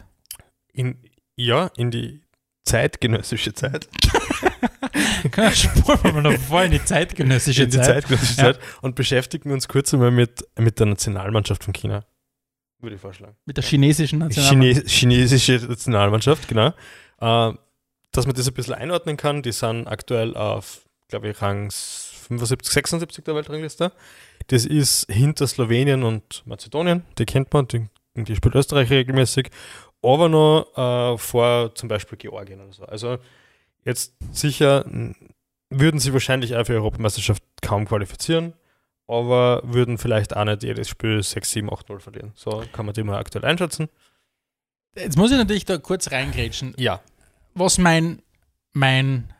[0.73, 0.97] in,
[1.35, 2.21] ja, in die
[2.65, 3.87] zeitgenössische Zeit.
[5.53, 7.85] Spuren wir mal noch vor in die zeitgenössische in die Zeit.
[7.87, 8.53] zeitgenössische Ja.
[8.53, 12.03] Zeit und beschäftigen uns kurz einmal mit, mit der Nationalmannschaft von China.
[12.81, 13.35] Würde ich vorschlagen.
[13.45, 14.87] Mit der chinesischen Nationalmannschaft.
[14.87, 16.67] Chine chinesische Nationalmannschaft, genau.
[17.19, 17.53] Äh,
[18.11, 19.41] dass man das ein bisschen einordnen kann.
[19.41, 23.91] Die sind aktuell auf, glaube ich, Rang 75, 76 der Weltrangliste.
[24.47, 27.03] Das ist hinter Slowenien und Mazedonien.
[27.17, 29.49] Die kennt man, die, die spielt Österreich regelmäßig.
[30.01, 32.85] Aber noch äh, vor zum Beispiel Georgien oder so.
[32.85, 33.19] Also
[33.85, 34.85] jetzt sicher
[35.69, 38.53] würden sie wahrscheinlich auch für die Europameisterschaft kaum qualifizieren,
[39.11, 42.31] aber würden vielleicht auch nicht jedes Spiel 6, 7, 8, 0 verlieren.
[42.35, 43.89] So kann man die mal aktuell einschätzen.
[44.95, 46.73] Jetzt muss ich natürlich da kurz reingrätschen.
[46.77, 47.01] Ja.
[47.53, 48.21] Was mein,
[48.73, 49.33] mein,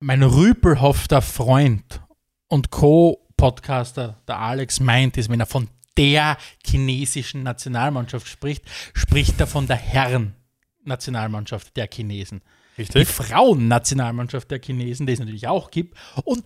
[0.00, 2.00] mein rüpelhafter Freund
[2.48, 5.68] und Co-Podcaster, der Alex, meint, ist, wenn er von
[5.98, 12.40] der chinesischen Nationalmannschaft spricht, spricht er von der Herren-Nationalmannschaft der Chinesen.
[12.76, 13.08] Die Richtig?
[13.08, 16.44] Frauen-Nationalmannschaft der Chinesen, die es natürlich auch gibt und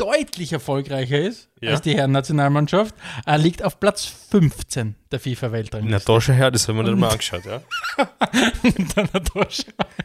[0.00, 1.70] deutlich erfolgreicher ist Ja.
[1.72, 2.94] als die Herren-Nationalmannschaft,
[3.26, 6.12] äh, liegt auf Platz 15 der FIFA-Weltrangliste.
[6.12, 7.60] da schon her, das haben wir nicht mal angeschaut, ja.
[8.96, 9.62] Na, na, da schau.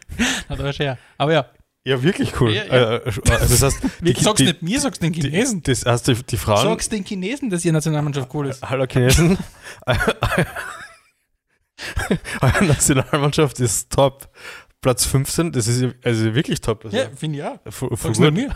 [0.50, 0.98] Na, da schau her.
[1.18, 1.46] Aber ja,
[1.88, 2.52] Ja, wirklich cool.
[2.54, 2.96] Ja, ja.
[2.98, 5.62] Äh, also das heißt, die, sag's die, nicht mir, sag's den die, Chinesen.
[5.64, 6.64] das heißt, die, die Frauen.
[6.64, 8.62] sag's den Chinesen, dass ihre Nationalmannschaft cool ist.
[8.68, 9.38] Hallo Chinesen.
[12.42, 14.30] Eure Nationalmannschaft ist top.
[14.82, 16.86] Platz 15, das ist also wirklich top.
[16.86, 17.60] Also, Ja, finde ich ja.
[17.72, 18.56] voll- voll Sag's nicht mir.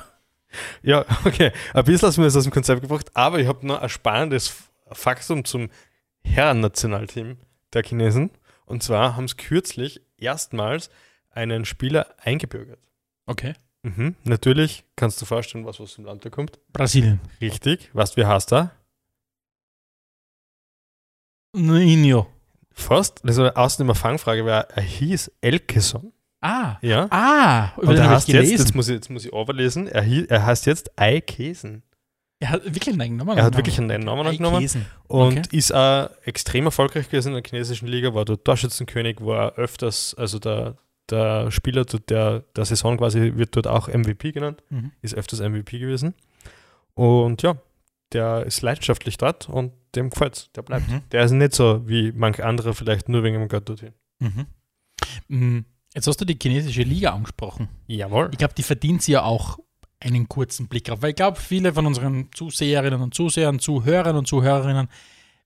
[0.82, 1.52] Ja, okay.
[1.74, 3.90] Ein bisschen hast du mir das aus dem Konzept gebracht, aber ich habe noch ein
[3.90, 4.54] spannendes
[4.92, 5.70] Faktum zum
[6.24, 7.38] Herren-Nationalteam
[7.74, 8.32] der Chinesen.
[8.66, 10.90] Und zwar haben sie kürzlich erstmals
[11.32, 12.80] einen Spieler eingebürgert.
[13.26, 13.54] Okay.
[13.84, 14.16] Mhm.
[14.24, 16.60] Natürlich kannst du vorstellen, was aus dem Land da kommt.
[16.74, 17.20] Brasilien.
[17.40, 17.90] Richtig.
[17.94, 18.72] Was wie heißt er?
[21.54, 22.28] Ninho.
[22.72, 23.22] Fast.
[23.24, 26.14] Das war außen immer Fangfrage, weil er hieß Elkeson.
[26.42, 26.78] Ah.
[26.82, 27.08] Ja.
[27.10, 28.58] Ah, über Und den er habe ich heißt jetzt, gelesen.
[28.66, 31.84] jetzt muss ich, jetzt muss ich overlesen, er, er heißt jetzt Eikesen.
[32.40, 34.60] er hat wirklich einen Namen Er hat wirklich einen Namen angenommen.
[34.62, 34.86] Käsen.
[35.08, 35.58] Und Okay.
[35.58, 40.40] ist auch extrem erfolgreich gewesen in der chinesischen Liga, war dort Torschützenkönig, war öfters, also
[40.40, 40.78] der,
[41.10, 44.92] der Spieler der, der Saison quasi wird dort auch MVP genannt, Mhm.
[45.02, 46.14] ist öfters MVP gewesen.
[46.94, 47.56] Und ja,
[48.14, 50.88] der ist leidenschaftlich dort und dem gefällt's, der bleibt.
[50.90, 51.02] Mhm.
[51.12, 53.94] Der ist nicht so wie manch andere vielleicht nur wegen dem Gott dorthin.
[55.28, 55.66] Mhm.
[55.94, 57.70] Jetzt hast du die chinesische Liga angesprochen.
[57.88, 58.30] Jawohl.
[58.32, 59.60] Ich glaube, die verdient sie ja auch
[60.00, 64.28] einen kurzen Blick drauf, weil ich glaube, viele von unseren Zuseherinnen und Zusehern, Zuhörern und
[64.28, 64.88] Zuhörerinnen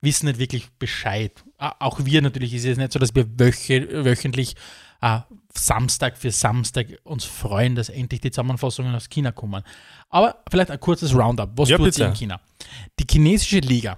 [0.01, 1.43] wissen nicht wirklich Bescheid.
[1.57, 4.55] Auch wir natürlich ist es nicht so, dass wir wöche, wöchentlich
[5.01, 5.19] äh,
[5.55, 9.63] Samstag für Samstag uns freuen, dass endlich die Zusammenfassungen aus China kommen.
[10.09, 11.51] Aber vielleicht ein kurzes Roundup.
[11.55, 12.41] Was Ja, tut sie in China?
[12.99, 13.97] Die chinesische Liga,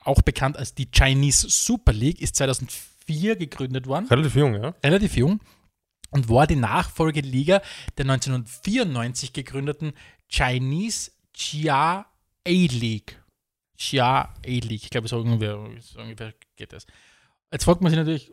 [0.00, 2.97] auch bekannt als die Chinese Super League, ist 2004
[3.36, 4.74] gegründet worden Relativ jung, ja.
[4.84, 5.40] relativ jung
[6.10, 7.60] und war die Nachfolgeliga
[7.96, 9.92] der 1994 gegründeten
[10.28, 12.06] Chinese Chia
[12.46, 13.22] A-League.
[13.76, 16.86] Chia A-League, ich glaube, so ungefähr, so ungefähr geht das.
[17.52, 18.32] Jetzt fragt man sich natürlich,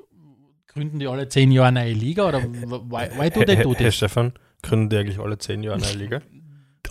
[0.67, 3.73] gründen die alle zehn Jahre eine neue Liga oder why, why do they Herr, do
[3.73, 3.95] Herr this?
[3.95, 6.21] Stefan, gründen die eigentlich alle zehn Jahre eine Liga?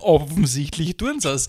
[0.00, 1.48] Offensichtlich tun sie es.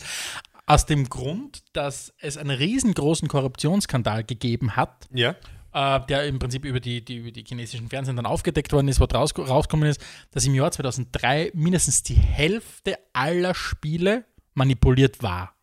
[0.67, 5.36] Aus dem Grund, dass es einen riesengroßen Korruptionsskandal gegeben hat, Ja.
[5.76, 9.02] Äh, der im Prinzip über die, die, über die chinesischen Fernsehen dann aufgedeckt worden ist,
[9.02, 15.54] was raus, rausgekommen ist, dass im Jahr 2003 mindestens die Hälfte aller Spiele manipuliert war.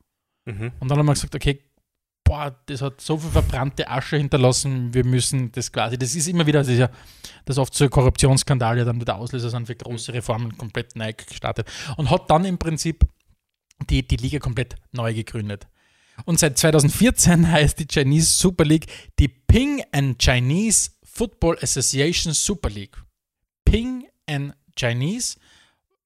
[0.45, 0.73] Mhm.
[0.79, 1.65] Und dann haben wir gesagt, okay,
[2.25, 6.47] boah, das hat so viel verbrannte Asche hinterlassen, wir müssen das quasi, das ist immer
[6.47, 6.91] wieder, das ist ja,
[7.47, 12.11] das oft so Korruptionsskandale dann wieder Auslöser sind für große Reformen komplett neu gestartet und
[12.11, 13.07] hat dann im Prinzip
[13.89, 15.67] die, die Liga komplett neu gegründet.
[16.25, 18.87] Und seit 2014 heißt die Chinese Super League
[19.19, 22.97] die Ping and Chinese Football Association Super League.
[23.65, 25.39] Ping and Chinese,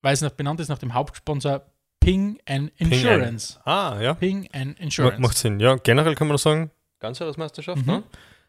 [0.03, 1.63] weil es noch benannt ist nach dem Hauptsponsor
[2.01, 3.59] Ping and Insurance.
[3.65, 4.15] Ah, ja.
[4.15, 5.21] Ping and Insurance.
[5.21, 5.59] Macht Sinn.
[5.61, 7.93] Ja, generell kann man nur sagen, Ganzjahresmeisterschaft, Mhm.
[7.93, 8.03] ne?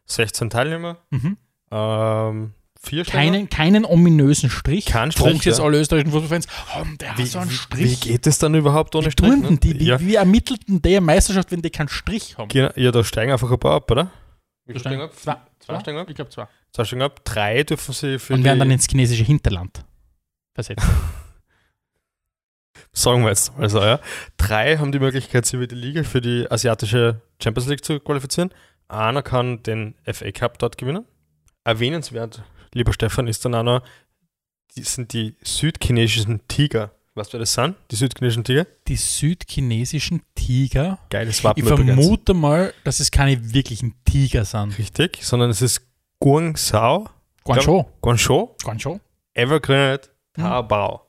[0.06, 1.38] 16 Teilnehmer, Mhm.
[1.72, 3.04] ähm, vier.
[3.06, 4.86] Keinen, keinen ominösen Strich.
[4.86, 5.64] Kein Strich, jetzt ja.
[5.64, 8.04] alle österreichischen Fußballfans, oh, der Wie, hat so einen Strich.
[8.04, 9.36] wie geht es dann überhaupt ohne wie Strich?
[9.38, 9.58] ne?
[9.58, 9.80] die?
[9.80, 12.50] Wie, ja, wie ermittelten die eine Meisterschaft, wenn die keinen Strich haben?
[12.50, 14.12] Genau, ja, da steigen einfach ein paar ab, oder?
[14.66, 15.14] Wie steigen ab?
[15.16, 15.80] Zwei, Zwei zwei?
[15.80, 16.10] steigen ab?
[16.10, 16.48] Ich glaube zwei.
[16.74, 19.84] Zwei steigen ab, drei dürfen sie für Und werden dann ins chinesische Hinterland
[20.54, 20.86] versetzt.
[22.92, 24.00] sagen wir jetzt mal so, ja.
[24.38, 28.52] Drei haben die Möglichkeit, sich über die Liga für die asiatische Champions League zu qualifizieren.
[28.88, 31.06] Einer kann den FA Cup dort gewinnen.
[31.64, 32.44] Erwähnenswert,
[32.78, 33.82] lieber Stefan, ist dann auch noch,
[34.76, 36.92] die sind die südchinesischen Tiger.
[37.16, 37.76] Du, wer das sind?
[37.90, 38.68] Die südchinesischen Tiger?
[38.88, 41.00] Die südchinesischen Tiger.
[41.10, 41.96] Geiles Wappen Ich übrigens.
[41.96, 44.78] vermute mal, dass es keine wirklichen Tiger sind.
[44.78, 45.82] Richtig, sondern es ist
[46.20, 47.08] Guangzhou,
[47.44, 47.86] Guangzhou.
[48.02, 49.00] Guangzhou, Guangzhou.
[49.34, 50.02] Evergrande,
[50.36, 50.44] Hm.
[50.44, 51.02] Taobao.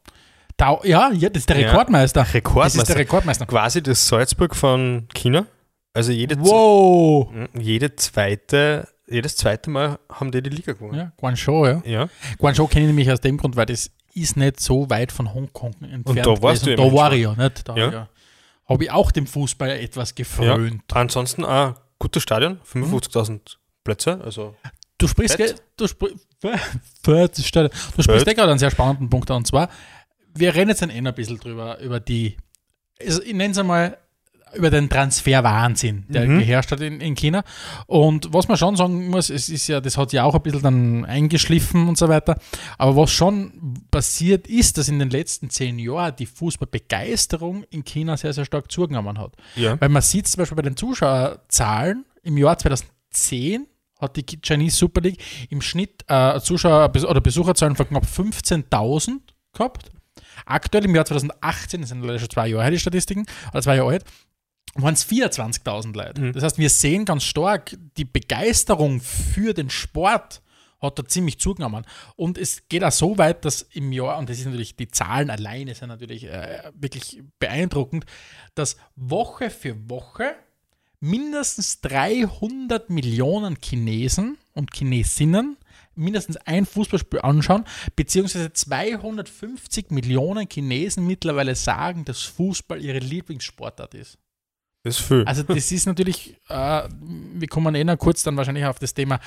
[0.57, 1.69] Da, ja, ja, das ist der Ja.
[1.71, 2.21] Rekordmeister.
[2.21, 2.97] Das ist der Rekordmeister.
[2.99, 3.47] Rekordmeister.
[3.47, 5.47] Quasi das Salzburg von China.
[5.95, 7.29] Also jede, Wow.
[7.53, 10.99] z- jede zweite, jedes zweite Mal haben die die Liga gewonnen.
[10.99, 11.83] Ja, Guangzhou, ja.
[11.85, 12.09] Ja.
[12.39, 15.75] Guangzhou kenne ich nämlich aus dem Grund, weil das ist nicht so weit von Hongkong
[15.83, 16.27] entfernt.
[16.27, 16.77] da warst gewesen.
[16.77, 17.69] du Da war ich ja, nicht?
[17.69, 17.93] Da Ja.
[17.93, 18.09] ja.
[18.69, 20.83] Habe ich auch dem Fußball etwas gefrönt.
[20.93, 24.21] Ansonsten ein gutes Stadion, 55.000 Plätze.
[24.23, 24.55] Also
[24.99, 25.39] Du sprichst,
[25.77, 26.09] du, spr
[27.41, 27.71] Stadion.
[27.97, 29.39] du sprichst gerade einen sehr spannenden Punkt an.
[29.39, 29.71] Und zwar,
[30.35, 32.37] wir reden jetzt ein bisschen drüber, über die,
[33.01, 33.97] also ich nenne es einmal,
[34.55, 36.39] über den Transferwahnsinn, der Mhm.
[36.41, 37.43] geherrscht hat in, in China.
[37.87, 40.63] Und was man schon sagen muss, es ist ja, das hat ja auch ein bisschen
[40.63, 42.39] dann eingeschliffen und so weiter.
[42.79, 48.17] Aber was schon passiert ist, dass in den letzten zehn Jahren die Fußballbegeisterung in China
[48.17, 49.33] sehr, sehr stark zugenommen hat.
[49.57, 49.81] ja.
[49.81, 53.67] Weil man sieht zum Beispiel bei den Zuschauerzahlen, im Jahr 2010
[54.01, 55.19] hat die Chinese Super League
[55.51, 59.19] im Schnitt äh, Zuschauer- oder Besucherzahlen von knapp 15.000
[59.53, 59.91] gehabt.
[60.47, 63.77] Aktuell im Jahr 2018, das sind leider schon zwei Jahre her, die Statistiken, oder zwei
[63.77, 64.05] Jahre alt,
[64.75, 66.21] waren es 24.000 Leute.
[66.21, 66.33] Mhm.
[66.33, 70.43] Das heißt, wir sehen ganz stark, die Begeisterung für den Sport
[70.81, 71.85] hat da ziemlich zugenommen.
[72.17, 75.31] Und es geht auch so weit, dass im Jahr, und das ist natürlich, die Zahlen
[75.31, 78.05] alleine sind natürlich äh, wirklich beeindruckend,
[78.55, 80.35] dass Woche für Woche
[81.01, 85.57] mindestens 300 Millionen Chinesen und Chinesinnen
[85.95, 87.65] mindestens ein Fußballspiel anschauen,
[87.97, 94.19] beziehungsweise 250 Millionen Chinesen mittlerweile sagen, dass Fußball ihre Lieblingssportart ist.
[94.83, 95.25] Das ist viel.
[95.25, 99.19] Also das ist natürlich, äh, wir kommen eh noch kurz dann wahrscheinlich auf das Thema,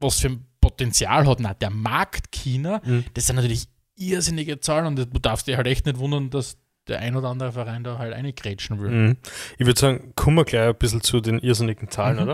[0.00, 2.80] was für ein Potenzial hat na, der Markt China.
[2.84, 3.04] Mhm.
[3.14, 7.00] Das sind natürlich irrsinnige Zahlen und du darfst dich halt echt nicht wundern, dass der
[7.00, 8.90] ein oder andere Verein da halt reingrätschen will.
[8.90, 9.16] Mhm.
[9.58, 12.22] Ich würde sagen, kommen wir gleich ein bisschen zu den irrsinnigen Zahlen, Mhm.
[12.22, 12.32] oder?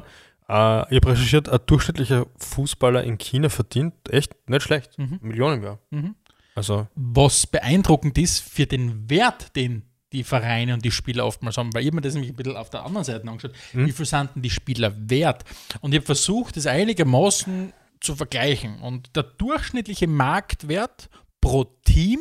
[0.48, 4.98] Äh, ich habe recherchiert, ein durchschnittlicher Fußballer in China verdient echt nicht schlecht.
[4.98, 5.18] Mhm.
[5.22, 5.78] Millionen im Jahr.
[5.90, 6.14] Mhm.
[6.54, 9.82] Also, Was beeindruckend ist für den Wert, den
[10.14, 12.70] die Vereine und die Spieler oftmals haben, weil ich mir das nämlich ein bisschen auf
[12.70, 13.86] der anderen Seite angeschaut, Mhm.
[13.86, 15.44] wie viel sind denn die Spieler wert?
[15.80, 18.80] Und ich habe versucht, das einigermaßen zu vergleichen.
[18.80, 22.20] Und der durchschnittliche Marktwert pro Team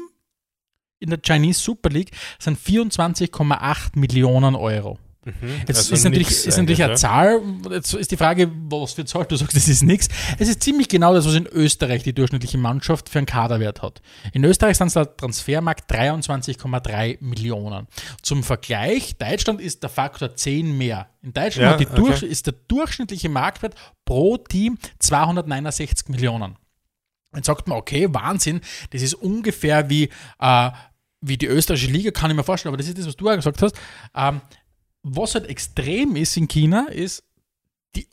[1.00, 4.98] in der Chinese Super League sind 24,8 Millionen Euro.
[5.68, 9.26] Jetzt also ist natürlich, ist natürlich eine Zahl, jetzt ist die Frage, was für Zahl,
[9.26, 10.10] du sagst, das ist nichts.
[10.38, 14.02] Es ist ziemlich genau das, was in Österreich die durchschnittliche Mannschaft für einen Kaderwert hat.
[14.34, 17.88] In Österreich sind es laut Transfermarkt 23,3 Millionen.
[18.22, 21.08] Zum Vergleich, Deutschland ist der Faktor 10 mehr.
[21.22, 22.26] In Deutschland Ja, okay.
[22.26, 26.58] ist der durchschnittliche Marktwert pro Team 269 Millionen.
[27.36, 30.10] Jetzt sagt man, okay, Wahnsinn, das ist ungefähr wie,
[30.40, 30.72] äh,
[31.22, 33.36] wie die österreichische Liga, kann ich mir vorstellen, aber das ist das, was du auch
[33.36, 33.76] gesagt hast.
[34.14, 34.42] Ähm,
[35.04, 37.24] was halt extrem ist in China, ist
[37.96, 38.08] die,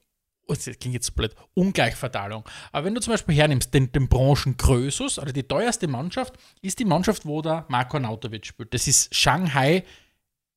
[0.46, 2.44] oh, das klingt jetzt so blöd, Ungleichverteilung.
[2.72, 6.78] Aber wenn du zum Beispiel hernimmst, den, den Branchen Krösus, also die teuerste Mannschaft, ist
[6.78, 8.74] die Mannschaft, wo der Marko Nautovic spielt.
[8.74, 9.84] Das ist Shanghai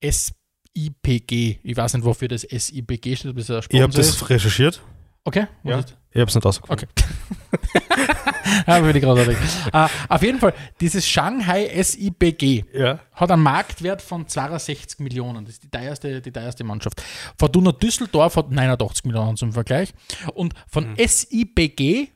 [0.04, 1.60] SIPG.
[1.64, 4.82] Ich weiß nicht, wofür das SIPG steht, das Ich habe das recherchiert.
[5.26, 5.84] Okay, Ja.
[6.12, 6.90] Ich habe es nicht rausgefunden.
[6.90, 8.24] Okay.
[8.66, 9.38] finde ich großartig.
[9.74, 13.00] äh, auf jeden Fall, dieses Shanghai SIBG Ja.
[13.14, 15.46] hat einen Marktwert von 62 Millionen.
[15.46, 17.02] Das ist die teuerste, die teuerste Mannschaft.
[17.40, 19.94] Fortuna Düsseldorf hat 89 Millionen zum Vergleich.
[20.34, 22.10] Und von SIBG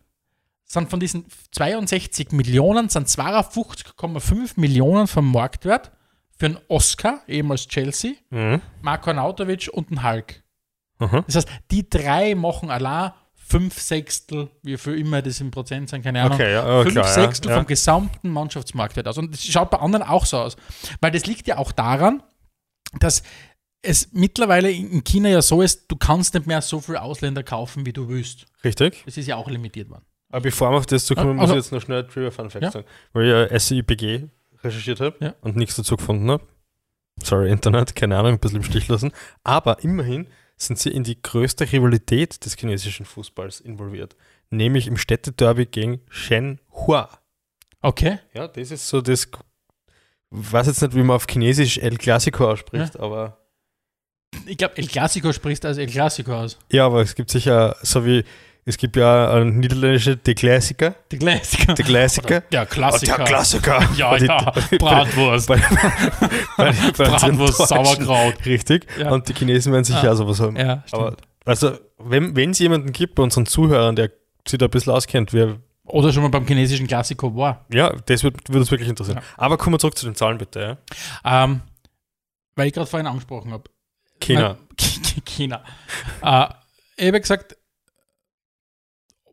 [0.65, 5.91] sind von diesen 62 Millionen sind 52,5 Millionen vom Marktwert
[6.37, 8.61] für einen Oscar, ehemals Chelsea, Mhm.
[8.81, 10.43] Marko Arnautovic und einen Hulk.
[10.99, 11.23] Aha.
[11.25, 13.11] Das heißt, die drei machen allein
[13.47, 16.33] fünf Sechstel, wie viel immer das im Prozent sein, keine Ahnung.
[16.33, 17.57] Okay, ja, ja, fünf klar, Sechstel ja.
[17.57, 19.17] vom gesamten Mannschaftsmarktwert aus.
[19.17, 20.57] Und das schaut bei anderen auch so aus.
[21.01, 22.21] Weil das liegt ja auch daran,
[22.99, 23.23] dass
[23.81, 27.85] es mittlerweile in China ja so ist, du kannst nicht mehr so viele Ausländer kaufen,
[27.85, 28.45] wie du willst.
[28.63, 29.03] Richtig.
[29.05, 30.05] Das ist ja auch limitiert worden.
[30.29, 32.49] Aber bevor wir auf das zukommen, Ja, muss also- ich jetzt noch schnell Trivia Fun
[32.49, 32.71] Fact Ja.
[32.71, 32.87] sagen.
[33.13, 34.29] Weil ich ja SIPG
[34.63, 35.35] recherchiert habe Ja.
[35.41, 36.43] und nichts dazu gefunden habe.
[37.23, 39.11] Sorry, Internet, keine Ahnung, ein bisschen im Stich lassen.
[39.43, 44.15] Aber immerhin sind sie in die größte Rivalität des chinesischen Fußballs involviert.
[44.49, 47.09] Nämlich im Städtederby gegen Shenhua.
[47.81, 48.19] Okay.
[48.33, 49.25] Ja, das ist so das.
[49.25, 53.37] Ich weiß jetzt nicht, wie man auf Chinesisch El Clasico ausspricht, aber.
[54.45, 56.57] Ich glaube, El Clasico spricht als El Clasico aus.
[56.71, 58.23] Ja, aber es gibt sicher, so wie.
[58.69, 60.93] Es gibt ja ein niederländische De Classica.
[61.09, 61.73] Der Clasico.
[61.73, 62.39] De Classica.
[62.51, 63.15] Der Klassiker.
[63.15, 63.89] Der Klassiker.
[63.95, 64.53] Ja, die- ja.
[64.77, 65.47] Bratwurst.
[65.47, 65.55] bei,
[66.57, 66.71] bei, bei
[67.05, 67.65] Bratwurst.
[67.67, 68.33] Sauerkraut.
[68.45, 68.85] Richtig.
[68.99, 69.11] Ja.
[69.11, 70.11] Und die Chinesen werden sicher Ah.
[70.11, 70.57] auch sowas haben.
[70.57, 71.21] Ja, Aber stimmt.
[71.45, 74.11] also, wenn es jemanden gibt bei unseren Zuhörern, der
[74.47, 77.65] sich da ein bisschen auskennt, wer, Oder schon mal beim chinesischen Klassiker war.
[77.71, 79.17] ja, das würde würd uns wirklich interessieren.
[79.19, 79.23] Ja.
[79.37, 80.77] Aber kommen wir zurück zu den Zahlen, bitte.
[81.23, 81.43] Ja?
[81.43, 81.61] Ähm,
[82.57, 83.63] weil ich gerade vorhin angesprochen habe.
[84.19, 84.57] China.
[85.25, 85.63] China.
[86.21, 86.47] äh,
[86.97, 87.55] ich habe gesagt,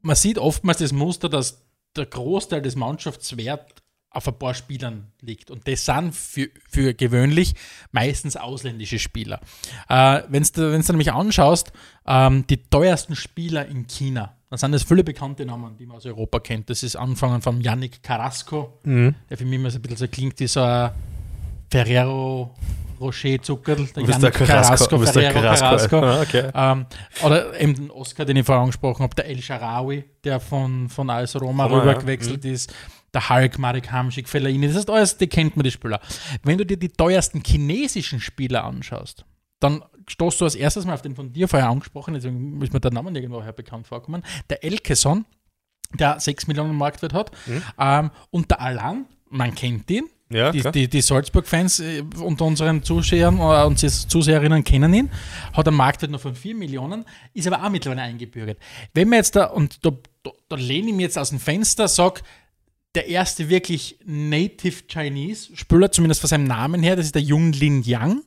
[0.04, 1.62] man sieht oftmals das Muster, dass
[1.96, 3.74] der Großteil des Mannschaftswert
[4.10, 5.50] auf ein paar Spielern liegt.
[5.50, 7.54] Und das sind für, für gewöhnlich
[7.90, 9.40] meistens ausländische Spieler.
[9.88, 11.72] Äh, Wenn du wenn's dir nämlich anschaust,
[12.06, 16.06] ähm, die teuersten Spieler in China, dann sind das viele bekannte Namen, die man aus
[16.06, 16.70] Europa kennt.
[16.70, 19.16] Das ist angefangen von Yannick Carrasco, Mhm.
[19.28, 20.92] der für mich immer so ein bisschen so klingt wie so ein
[21.70, 22.54] Ferrero
[23.00, 24.98] Rocher Zuckerl, der der Carrasco.
[24.98, 26.00] Ferrero Carrasco.
[26.00, 26.00] Carrasco.
[26.00, 26.50] Ah, okay.
[26.54, 26.86] Ähm,
[27.24, 31.10] oder eben den Oscar, den ich vorher angesprochen habe, der El Sharawi, der von, von
[31.10, 31.96] AS Roma Roma, rüber ja.
[31.98, 32.00] Mhm.
[32.02, 32.72] gewechselt ist,
[33.12, 36.00] der Hulk, Marek Hamsik, Fellaini, das ist alles, die kennt man die Spieler.
[36.42, 39.24] Wenn du dir die teuersten chinesischen Spieler anschaust,
[39.60, 42.80] dann stoßt du als erstes mal auf den von dir vorher angesprochen, deswegen ist mir
[42.80, 45.24] der Name irgendwoher bekannt vorkommen, der Elkeson,
[45.98, 47.62] der 6 Millionen Marktwert hat, Mhm.
[47.78, 52.82] ähm, und der Alan, man kennt ihn, Ja, die, die, die Salzburg-Fans äh, unter unseren
[52.82, 55.10] Zuschauern äh, und Zuseherinnen kennen ihn,
[55.52, 58.58] hat einen Marktwert noch von 4 Millionen, ist aber auch mittlerweile eingebürgert.
[58.94, 59.92] Wenn man jetzt da, und da,
[60.24, 62.22] da, da lehne ich mich jetzt aus dem Fenster, sag,
[62.96, 67.52] der erste wirklich Native Chinese Spieler, zumindest von seinem Namen her, das ist der Jung
[67.52, 68.22] Lin Yang,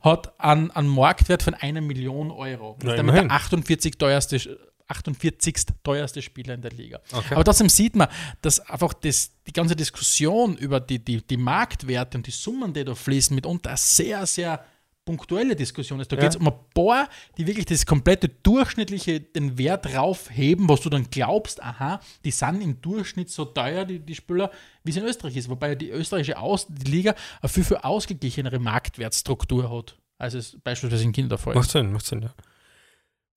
[0.00, 2.76] hat einen, einen Marktwert von einer Million Euro.
[2.78, 3.28] Das Na, ist damit immerhin.
[3.28, 4.58] der 48 teuerste
[4.90, 5.56] 48.
[5.82, 7.00] teuerste Spieler in der Liga.
[7.12, 7.34] Okay.
[7.34, 8.08] Aber trotzdem sieht man,
[8.42, 12.84] dass einfach das, die ganze Diskussion über die, die, die Marktwerte und die Summen, die
[12.84, 14.64] da fließen, mitunter eine sehr, sehr
[15.04, 16.12] punktuelle Diskussion ist.
[16.12, 16.22] Da Ja.
[16.22, 20.90] geht es um ein paar, die wirklich das komplette durchschnittliche, den Wert raufheben, was du
[20.90, 24.50] dann glaubst, aha, die sind im Durchschnitt so teuer, die, die Spieler,
[24.84, 25.48] wie es in Österreich ist.
[25.48, 31.04] Wobei die österreichische Aus die Liga eine viel, viel ausgeglichenere Marktwertstruktur hat, als es beispielsweise
[31.04, 31.56] in China der Fall ist.
[31.58, 32.34] Macht Sinn, macht Sinn, ja.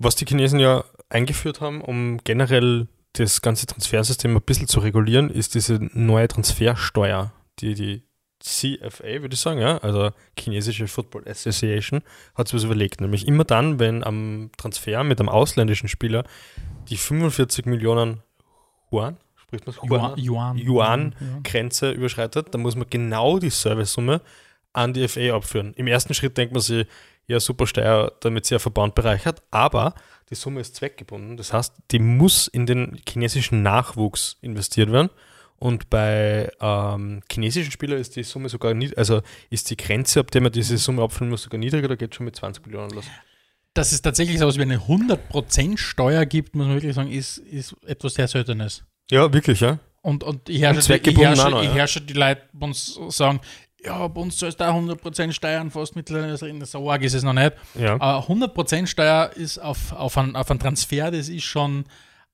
[0.04, 5.30] Was die Chinesen ja eingeführt haben, um generell das ganze Transfersystem ein bisschen zu regulieren,
[5.30, 8.04] ist diese neue Transfersteuer, die die
[8.40, 12.02] CFA, würde ich sagen, ja, also chinesische Football Association,
[12.36, 13.00] hat sich was überlegt.
[13.00, 16.26] Nämlich immer dann, wenn am Transfer mit einem ausländischen Spieler
[16.90, 18.22] die 45 Millionen
[18.92, 20.18] Yuan, spricht man Yuan.
[20.18, 20.58] Yuan.
[20.58, 21.40] Yuan Ja.
[21.44, 24.20] Grenze überschreitet, dann muss man genau die Servicesumme
[24.74, 25.74] an die FA abführen.
[25.76, 26.86] Im ersten Schritt denkt man sich,
[27.28, 29.96] ja, super Steuer, damit sie ja Verband bereichert, aber
[30.30, 31.38] die Summe ist zweckgebunden.
[31.38, 35.10] Das heißt, die muss in den chinesischen Nachwuchs investiert werden.
[35.58, 40.32] Und bei ähm, chinesischen Spielern ist die Summe sogar nicht, also ist die Grenze, ab
[40.32, 43.06] der man diese Summe abführen muss, sogar niedriger, da geht schon mit 20 Millionen los.
[43.74, 47.38] Dass es tatsächlich so etwas wie eine 100% Steuer gibt, muss man wirklich sagen, ist,
[47.38, 48.84] ist etwas sehr Seltenes.
[49.10, 49.80] Ja, wirklich, ja.
[50.02, 53.40] Und, und ich herrsche, Und ich herrsche, ich herrsche die Leute, die uns sagen,
[53.86, 56.38] ja, bei uns sollst du auch 100% Steuern fast mittlerweile.
[56.66, 57.54] So arg ist es noch nicht.
[57.76, 57.94] ja.
[58.00, 61.86] Aber 100% Steuer ist auf, auf, einen, auf einen Transfer, das ist schon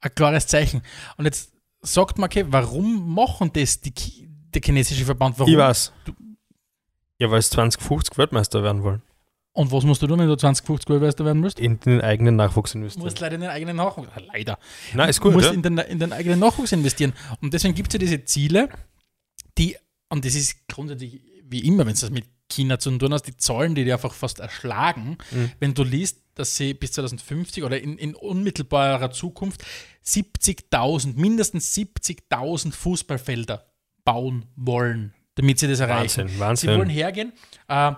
[0.02, 0.82] ein klares Zeichen.
[1.18, 3.94] Und jetzt sagt man, okay, warum machen das die,
[4.54, 5.38] der chinesische Verband?
[5.40, 5.52] Warum?
[5.52, 5.92] Ich weiß.
[7.20, 9.02] Ja, weil es 2050 Weltmeister werden wollen.
[9.52, 11.60] Und was musst du tun, wenn du 2050 Weltmeister werden willst?
[11.60, 13.04] In den eigenen Nachwuchs Du investieren.
[13.04, 14.08] musst leider in den eigenen Nachwuchs.
[14.32, 14.58] Leider.
[14.94, 15.54] Nein, ist Du gut, musst ja?
[15.54, 17.12] in, den, in den eigenen Nachwuchs investieren.
[17.42, 18.70] Und deswegen gibt es ja diese Ziele,
[19.58, 19.76] die,
[20.08, 23.38] und das ist grundsätzlich wie immer, wenn es das mit China zu tun hast, die
[23.38, 25.52] Zahlen, die dir einfach fast erschlagen, Mhm.
[25.60, 29.64] wenn du liest, dass sie bis 2050 oder in, in unmittelbarer Zukunft
[30.06, 33.66] 70.000, mindestens 70.000 Fußballfelder
[34.04, 36.24] bauen wollen, damit sie das erreichen.
[36.24, 36.78] Wahnsinn, Sie Wahnsinn.
[36.80, 37.34] wollen hergehen,
[37.68, 37.92] äh,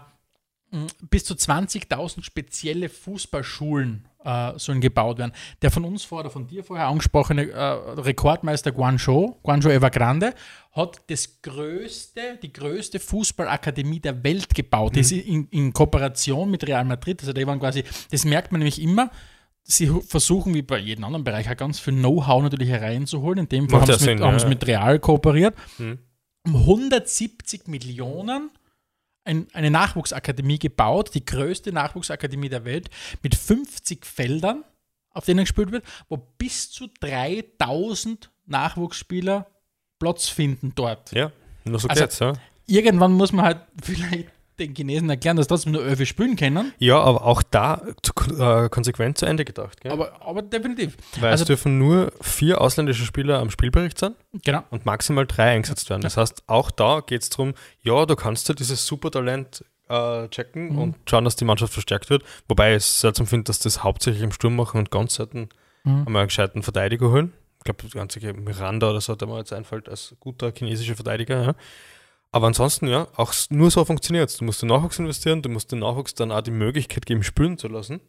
[1.10, 5.32] bis zu 20.000 spezielle Fußballschulen äh, sollen gebaut werden.
[5.61, 7.59] Der von uns vorher, von dir vorher angesprochene äh,
[7.99, 10.34] Rekordmeister Guangzhou, Guangzhou Evergrande,
[10.72, 14.95] hat das größte, die größte Fußballakademie der Welt gebaut.
[14.95, 17.22] Das ist in, in Kooperation mit Real Madrid.
[17.22, 19.11] Also die waren quasi, das merkt man nämlich immer,
[19.63, 23.39] sie versuchen, wie bei jedem anderen Bereich, auch ganz viel Know-how natürlich hereinzuholen.
[23.39, 24.47] In dem Fall haben sie mit, ja.
[24.47, 25.55] mit Real kooperiert.
[25.78, 25.99] Mhm.
[26.45, 28.49] Um 170 Millionen
[29.24, 32.89] ein, eine Nachwuchsakademie gebaut, die größte Nachwuchsakademie der Welt,
[33.22, 34.63] mit 50 Feldern,
[35.11, 39.47] auf denen gespielt wird, wo bis zu 3000 Nachwuchsspieler
[39.99, 41.11] Platz finden dort.
[41.11, 41.32] Ja,
[41.65, 42.34] nur so Also- geht's, ja.
[42.67, 46.99] Irgendwann muss man halt vielleicht den Chinesen erklären, dass trotzdem nur Öfe spielen können, Ja,
[47.01, 47.82] aber auch da
[48.28, 49.82] äh, konsequent zu Ende gedacht.
[49.82, 49.91] Gell?
[49.91, 50.95] aber, aber definitiv.
[51.19, 54.63] Weil also- es dürfen nur vier ausländische Spieler am Spielbericht sein Genau.
[54.69, 56.01] und maximal drei eingesetzt werden.
[56.01, 60.69] Das heißt, auch da geht es darum, ja, du kannst ja dieses Supertalent äh, checken
[60.74, 60.78] Mhm.
[60.78, 62.24] und schauen, dass die Mannschaft verstärkt wird.
[62.47, 65.49] Wobei ich es seltsam finde, dass das hauptsächlich im Sturm machen und ganz selten
[65.84, 66.03] Mhm.
[66.07, 67.34] einmal einen gescheiten Verteidiger holen.
[67.57, 71.43] Ich glaube, das ganze Miranda oder so, der mir jetzt einfällt, als guter chinesischer Verteidiger.
[71.43, 71.55] Ja.
[72.32, 74.38] Aber ansonsten, ja, auch nur so funktioniert es.
[74.38, 77.58] Du musst den Nachwuchs investieren, du musst den Nachwuchs dann auch die Möglichkeit geben, spielen
[77.58, 78.00] zu lassen.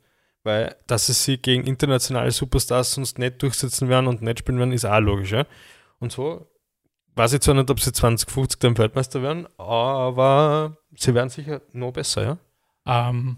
[0.44, 4.72] Weil, dass sie sich gegen internationale Superstars sonst nicht durchsetzen werden und nicht spielen werden,
[4.72, 5.32] ist auch logisch.
[5.32, 5.46] Ja.
[6.00, 6.48] Und so
[7.14, 11.92] weiß ich zwar nicht, ob sie 2050 dann Weltmeister werden, aber sie werden sicher noch
[11.92, 12.38] besser, ja.
[12.86, 13.36] Ähm,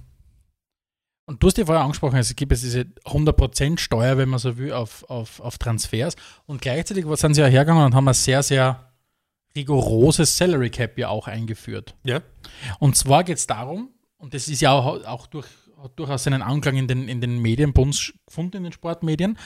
[1.26, 4.56] und du hast ja vorher angesprochen, es gibt jetzt diese 100% Steuer, wenn man so
[4.58, 6.16] will, auf, auf, auf Transfers.
[6.46, 8.92] Und gleichzeitig sind sie ja hergegangen und haben ein sehr, sehr
[9.56, 11.94] rigoroses Salary Cap ja auch eingeführt.
[12.04, 12.22] Ja.
[12.78, 15.46] Und zwar geht es darum, und das ist ja auch, auch durch,
[15.82, 19.38] hat durchaus seinen Anklang in den, in den Medien bei uns gefunden, in den Sportmedien,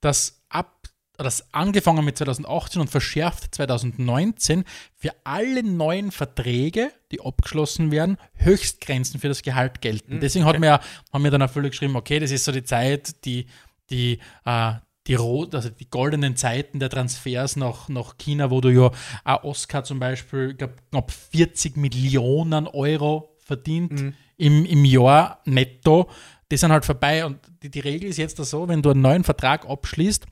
[0.00, 4.64] dass ab das angefangen mit 2018 und verschärft 2019
[4.96, 10.16] für alle neuen Verträge, die abgeschlossen werden, Höchstgrenzen für das Gehalt gelten.
[10.16, 10.80] Mhm, Deswegen hat mir,
[11.12, 13.46] haben wir dann auch viele geschrieben, okay, das ist so die Zeit, die,
[13.90, 14.72] die, äh,
[15.06, 18.90] die, rot, also die goldenen Zeiten der Transfers nach, nach China, wo du ja
[19.24, 24.14] auch Oscar zum Beispiel, knapp 40 Millionen Euro verdient Mhm.
[24.38, 26.08] im, im Jahr netto.
[26.50, 29.24] Die sind halt vorbei und die, die Regel ist jetzt so, wenn du einen neuen
[29.24, 30.24] Vertrag abschließt,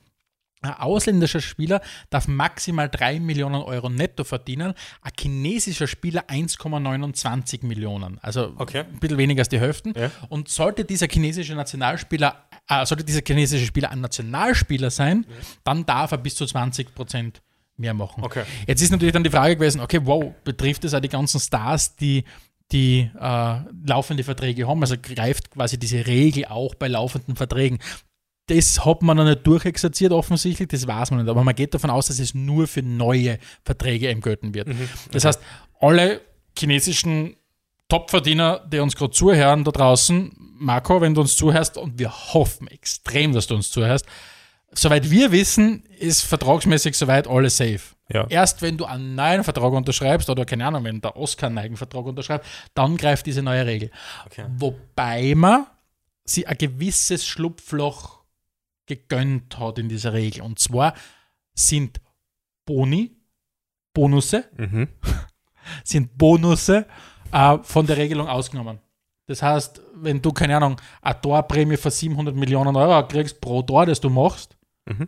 [0.61, 8.17] ein ausländischer Spieler darf maximal 3 Millionen Euro netto verdienen, ein chinesischer Spieler 1,29 Millionen.
[8.21, 8.85] Also Okay.
[8.91, 9.93] ein bisschen weniger als die Hälfte.
[9.95, 10.09] Ja.
[10.29, 15.25] Und sollte dieser chinesische Nationalspieler, äh, sollte dieser chinesische Spieler ein Nationalspieler sein,
[15.63, 17.41] dann darf er bis zu 20 Prozent
[17.77, 18.23] mehr machen.
[18.23, 18.43] Okay.
[18.67, 21.95] Jetzt ist natürlich dann die Frage gewesen, okay, wow, betrifft das auch die ganzen Stars,
[21.95, 22.23] die
[22.71, 23.55] die äh,
[23.85, 24.81] laufende Verträge haben?
[24.81, 27.79] Also greift quasi diese Regel auch bei laufenden Verträgen?
[28.47, 31.29] Das hat man noch nicht durchexerziert offensichtlich, das weiß man nicht.
[31.29, 34.67] Aber man geht davon aus, dass es nur für neue Verträge eben gelten wird.
[35.11, 35.39] Das heißt,
[35.79, 36.21] alle
[36.57, 37.35] chinesischen
[37.93, 42.67] Topverdiener, die uns gerade zuhören da draußen, Marco, wenn du uns zuhörst, und wir hoffen
[42.67, 44.07] extrem, dass du uns zuhörst,
[44.71, 47.81] soweit wir wissen, ist vertragsmäßig soweit alles safe.
[48.09, 48.25] Ja.
[48.29, 51.77] Erst wenn du einen neuen Vertrag unterschreibst, oder keine Ahnung, wenn der Oscar einen neuen
[51.77, 53.91] Vertrag unterschreibt, dann greift diese neue Regel.
[54.25, 54.45] Okay.
[54.57, 55.67] Wobei man
[56.23, 58.23] sie ein gewisses Schlupfloch
[58.87, 60.41] gegönnt hat in dieser Regel.
[60.41, 60.95] Und zwar
[61.53, 62.01] sind
[62.65, 63.11] Boni,
[63.93, 64.87] Bonusse, Mhm.
[65.83, 66.87] sind Bonusse
[67.33, 68.79] äh, von der Regelung ausgenommen.
[69.25, 73.85] Das heißt, wenn du, keine Ahnung, eine Torprämie von 700 Millionen Euro kriegst pro Tor,
[73.85, 74.55] das du machst,
[74.85, 75.07] Mhm.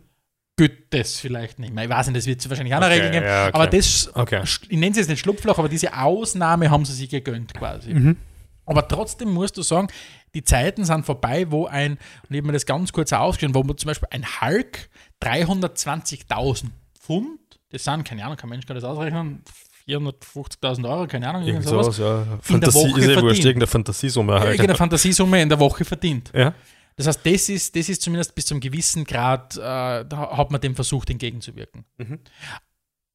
[0.56, 1.84] gilt das vielleicht nicht mehr.
[1.84, 3.26] Ich weiß nicht, das wird es wahrscheinlich auch eine Okay, Regel geben.
[3.26, 3.54] ja, okay.
[3.54, 4.42] Aber das, Okay.
[4.42, 7.92] ich nenne es jetzt nicht Schlupfloch, aber diese Ausnahme haben sie sich gegönnt quasi.
[7.92, 8.16] Mhm.
[8.64, 9.88] Aber trotzdem musst du sagen,
[10.34, 11.98] die Zeiten sind vorbei, wo ein, und
[12.30, 14.88] ich habe mir das ganz kurz aufgeschrieben, wo man zum Beispiel ein Hulk
[15.22, 17.38] 320.000 Pfund,
[17.70, 19.42] das sind, keine Ahnung, kein Mensch kann das ausrechnen,
[19.88, 22.38] 450.000 Euro, keine Ahnung, irgend Irgend sowas, sowas, ja.
[22.40, 24.44] Fantasie ist eh wurscht, irgendeine Fantasiesumme halt.
[24.52, 26.30] irgendeine Fantasiesumme in der Woche verdient.
[26.34, 26.54] Ja.
[26.96, 30.60] Das heißt, das ist, das ist zumindest bis zum gewissen Grad, äh, da hat man
[30.60, 31.84] dem versucht, entgegenzuwirken.
[31.98, 32.18] Mhm.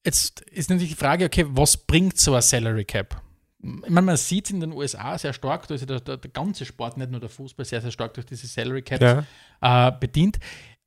[0.05, 3.21] Jetzt ist natürlich die Frage, okay, was bringt so ein Salary Cap?
[3.63, 6.17] Ich meine, man sieht es in den USA sehr stark, da ist ja der, der,
[6.17, 9.01] der ganze Sport, nicht nur der Fußball, sehr, sehr stark durch diese Salary Caps
[9.61, 9.87] Ja.
[9.87, 10.39] äh, bedient.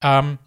[0.03, 0.39] Ähm,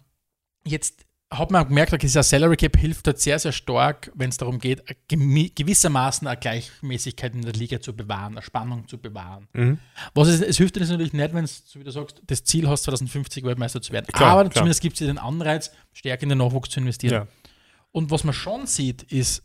[0.64, 4.38] jetzt hat man gemerkt, okay, dieser Salary Cap hilft dort sehr, sehr stark, wenn es
[4.38, 9.46] darum geht, gewissermaßen eine Gleichmäßigkeit in der Liga zu bewahren, eine Spannung zu bewahren.
[9.52, 9.78] Mhm.
[10.14, 12.66] Was ist, es hilft dir natürlich nicht, wenn du, so wie du sagst, das Ziel
[12.66, 14.06] hast, 2050 Weltmeister zu werden.
[14.06, 14.54] Klar, Aber klar.
[14.54, 17.12] zumindest gibt es dir den Anreiz, stärker in den Nachwuchs zu investieren.
[17.12, 17.26] Ja.
[17.92, 19.42] Und was man schon sieht, ist,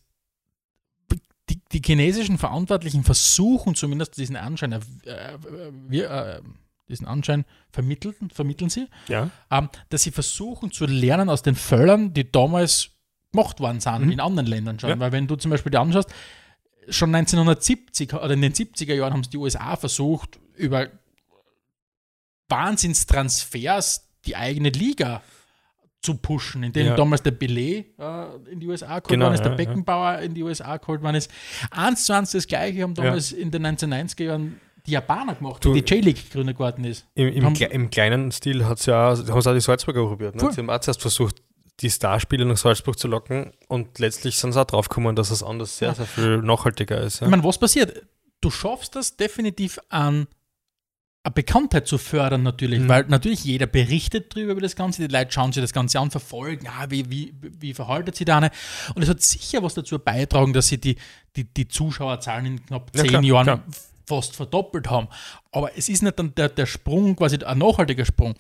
[1.49, 5.37] die, die chinesischen Verantwortlichen versuchen zumindest diesen Anschein, äh, äh,
[5.87, 6.41] wir, äh,
[6.93, 9.29] diesen Anschein vermitteln, vermitteln sie, Ja.
[9.51, 12.89] ähm, dass sie versuchen zu lernen aus den Fehlern, die damals
[13.31, 14.11] gemacht worden sind Mhm.
[14.11, 14.89] in anderen Ländern schon.
[14.91, 14.99] Ja.
[14.99, 16.09] Weil wenn du zum Beispiel dir anschaust,
[16.89, 20.87] schon 1970 oder in den 70er Jahren haben es die USA versucht, über
[22.49, 25.21] Wahnsinnstransfers die eigene Liga
[26.01, 26.95] zu pushen, in denen Ja.
[26.95, 30.33] damals der Belay äh, in die USA geholt Genau, worden ist, ja, der Beckenbauer in
[30.33, 31.31] die USA geholt worden ist.
[31.71, 35.73] Eins zu eins das Gleiche haben damals in den 1990er Jahren die Japaner gemacht, Du-
[35.73, 37.05] die J-League gegründet worden ist.
[37.15, 40.35] Im, im, Haben- Kle- im kleinen Stil hat's ja, haben es auch die Salzburger probiert.
[40.35, 40.41] Ne?
[40.41, 40.51] Voll.
[40.51, 41.41] Sie haben auch zuerst versucht,
[41.79, 45.77] die Starspieler nach Salzburg zu locken und letztlich sind sie auch draufgekommen, dass es anders
[45.77, 47.21] sehr, sehr viel nachhaltiger ist.
[47.21, 47.27] Ja?
[47.27, 48.03] Ich meine, was passiert?
[48.41, 50.27] Du schaffst das definitiv an
[51.25, 52.89] eine Bekanntheit zu fördern natürlich, Mhm.
[52.89, 56.11] weil natürlich jeder berichtet drüber über das Ganze, die Leute schauen sich das Ganze an,
[56.11, 58.51] verfolgen, ah, wie, wie, wie verhaltet sich da eine
[58.93, 60.97] und es hat sicher was dazu beitragen, dass sie die,
[61.37, 63.63] die, die Zuschauerzahlen in knapp Ja, zehn klar, Jahren klar.
[64.05, 65.07] Fast verdoppelt haben.
[65.51, 68.35] Aber es ist nicht dann der, der Sprung, quasi ein nachhaltiger Sprung.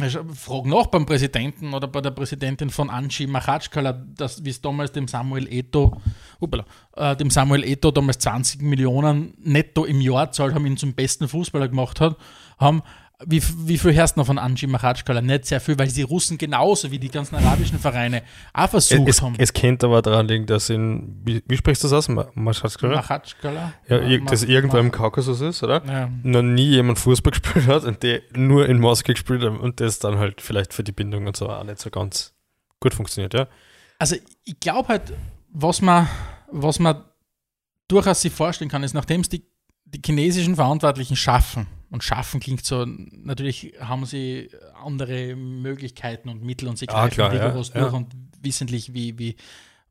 [0.00, 4.04] Ich frage nach beim Präsidenten oder bei der Präsidentin von Anchi Machatschkala,
[4.40, 6.00] wie es damals dem Samuel Eto,
[6.40, 6.64] upala,
[6.96, 11.28] äh, dem Samuel Eto damals 20 Millionen netto im Jahr zahlt haben, ihn zum besten
[11.28, 12.16] Fußballer gemacht hat,
[12.58, 12.82] haben.
[13.26, 15.20] Wie, wie viel hörst du noch von Anchi Machatschkala?
[15.20, 19.22] Nicht sehr viel, weil die Russen genauso wie die ganzen arabischen Vereine auch versucht Es,
[19.22, 19.34] haben.
[19.38, 22.08] es könnte aber daran liegen, dass in, wie, wie sprichst du das aus?
[22.08, 22.96] Ma- Maschatschkala?
[22.96, 23.72] Machatschkala?
[23.88, 25.84] Ja, ir- Ma- das irgendwo im Kaukasus ist, oder?
[25.86, 26.10] Ja.
[26.22, 29.98] Noch nie jemand Fußball gespielt hat und der nur in Moskau gespielt hat und das
[29.98, 32.34] dann halt vielleicht für die Bindung und so auch nicht so ganz
[32.80, 33.46] gut funktioniert, ja?
[33.98, 35.12] Also ich glaube halt,
[35.52, 36.08] was man,
[36.50, 37.04] was man
[37.88, 39.44] durchaus sich vorstellen kann, ist, nachdem es die,
[39.84, 44.50] die chinesischen Verantwortlichen schaffen, und schaffen klingt so, natürlich haben sie
[44.82, 47.82] andere Möglichkeiten und Mittel und sie Ah, greifen klar, ja, rigoros ja.
[47.82, 49.36] durch und wissentlich, wie, wie,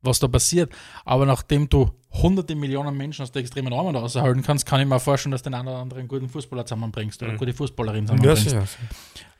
[0.02, 0.70] was da passiert.
[1.04, 4.98] Aber nachdem du hunderte Millionen Menschen aus der extremen Armut raushalten kannst, kann ich mir
[5.00, 7.36] vorstellen, dass du den einen oder anderen guten Fußballer zusammenbringst oder Mhm.
[7.38, 8.42] gute Fußballerin Ja, zusammenbringst.
[8.50, 8.66] sicher.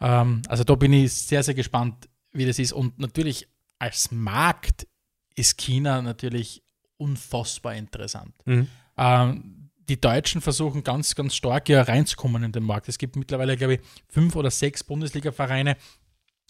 [0.01, 2.73] Ähm, also da bin ich sehr, sehr gespannt, wie das ist.
[2.73, 3.49] Und natürlich
[3.81, 4.87] als Markt
[5.35, 6.63] ist China natürlich
[6.97, 8.33] unfassbar interessant.
[8.45, 8.69] Mhm.
[8.97, 9.62] Ähm,
[9.93, 12.89] die Deutschen versuchen ganz, ganz stark ja reinzukommen in den Markt.
[12.89, 15.77] Es gibt mittlerweile, glaube ich, fünf oder sechs Bundesliga-Vereine,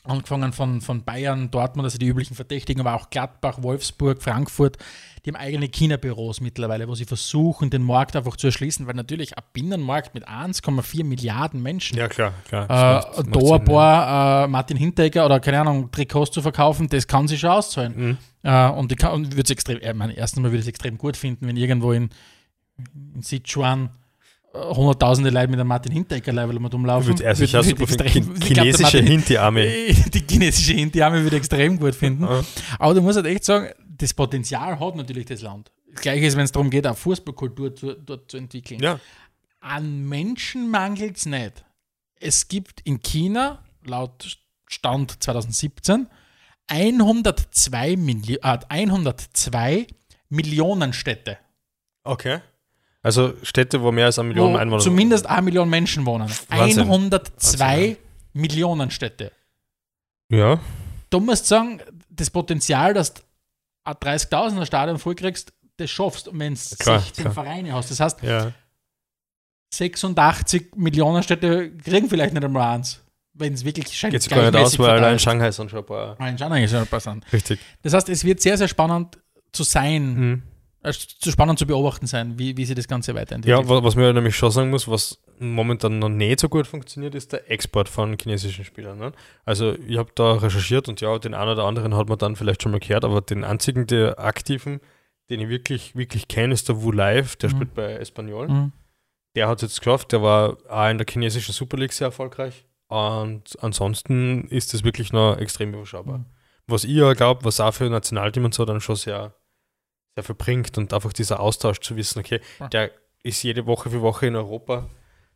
[0.04, 4.76] angefangen von, von Bayern, Dortmund, also die üblichen Verdächtigen, aber auch Gladbach, Wolfsburg, Frankfurt,
[5.24, 9.36] die haben eigene China-Büros mittlerweile, wo sie versuchen, den Markt einfach zu erschließen, weil natürlich
[9.36, 12.64] ein Binnenmarkt mit 1,4 Milliarden Menschen Ja, klar, klar.
[12.64, 13.58] äh, Das da ein ja.
[13.58, 17.94] paar äh, Martin Hinteregger oder keine Ahnung, Trikots zu verkaufen, das kann sich schon auszahlen.
[17.96, 18.18] Mhm.
[18.42, 20.68] Äh, und ich kann, und würde es extrem, ich meine, erstens mal würde ich es
[20.68, 22.10] extrem gut finden, wenn irgendwo in,
[23.14, 23.90] in Sichuan
[24.54, 27.20] äh, hunderttausende Leute mit einem Martin Hinteregger-Level rumlaufen.
[27.20, 29.92] Er sich auch Würde- super würde extrem- Chinesische Hinti-Armee.
[30.14, 32.24] Die chinesische Hinti-Armee würde ich extrem gut finden.
[32.24, 32.42] Ja.
[32.78, 33.68] Aber du musst halt echt sagen,
[33.98, 35.70] das Potenzial hat natürlich das Land.
[35.92, 38.80] Das Gleiche ist, wenn es darum geht, eine Fußballkultur zu, dort zu entwickeln.
[38.82, 38.98] Ja,
[39.60, 41.64] An Menschen mangelt es nicht.
[42.18, 46.06] Es gibt in China, laut Stand 2017,
[46.68, 49.86] 102, Milli äh, 102
[50.30, 51.36] Millionen Städte,
[52.04, 52.38] okay.
[53.02, 56.30] Also Städte, wo mehr als eine Million wo Einwohner zumindest eine Million Menschen wohnen.
[56.48, 56.84] Wahnsinn.
[56.84, 57.96] 102 Wahnsinn,
[58.32, 59.32] Millionen Städte.
[60.30, 60.60] Ja,
[61.10, 61.78] Du musst sagen,
[62.08, 63.20] das Potenzial, dass du
[63.84, 67.34] ein 30.000er Stadion vollkriegst, das schaffst, wenn du Klar, 16 klar.
[67.34, 67.90] Vereine hast.
[67.90, 68.52] Das heißt, ja.
[69.74, 73.00] 86 Millionen Städte kriegen vielleicht nicht einmal eins,
[73.34, 74.12] wenn es wirklich scheint.
[74.12, 75.18] Geht gar nicht aus, weil allein.
[75.18, 76.16] Shanghai sind schon ein paar.
[76.18, 77.30] Nein, Shanghai ist ja ein paar sind.
[77.32, 77.60] Richtig.
[77.82, 79.18] Das heißt, es wird sehr, sehr spannend
[79.52, 80.42] zu sein, Mhm.
[80.82, 83.64] Äh, zu spannend zu beobachten sein, wie, wie sich das Ganze weiterentwickelt.
[83.64, 87.14] Ja, wa- was mir nämlich schon sagen muss, was momentan noch nicht so gut funktioniert,
[87.14, 88.98] ist der Export von chinesischen Spielern.
[88.98, 89.12] Ne?
[89.44, 92.62] Also ich habe da recherchiert und ja, den einen oder anderen hat man dann vielleicht
[92.62, 94.80] schon mal gehört, aber den einzigen, der aktiven,
[95.30, 97.54] den ich wirklich, wirklich kenne, ist der Wu Live, der Mhm.
[97.54, 98.48] spielt bei Espanyol.
[98.48, 98.72] Mhm.
[99.34, 102.66] Der hat es jetzt geschafft, der war auch in der chinesischen Super League sehr erfolgreich.
[102.88, 106.18] Und ansonsten ist das wirklich noch extrem überschaubar.
[106.18, 106.26] Mhm.
[106.66, 109.34] Was ich ja glaube, was auch für Nationalteam und so dann schon sehr,
[110.14, 112.40] sehr viel bringt und einfach dieser Austausch zu wissen, okay,
[112.72, 112.90] der
[113.22, 114.88] ist jede Woche für Woche in Europa,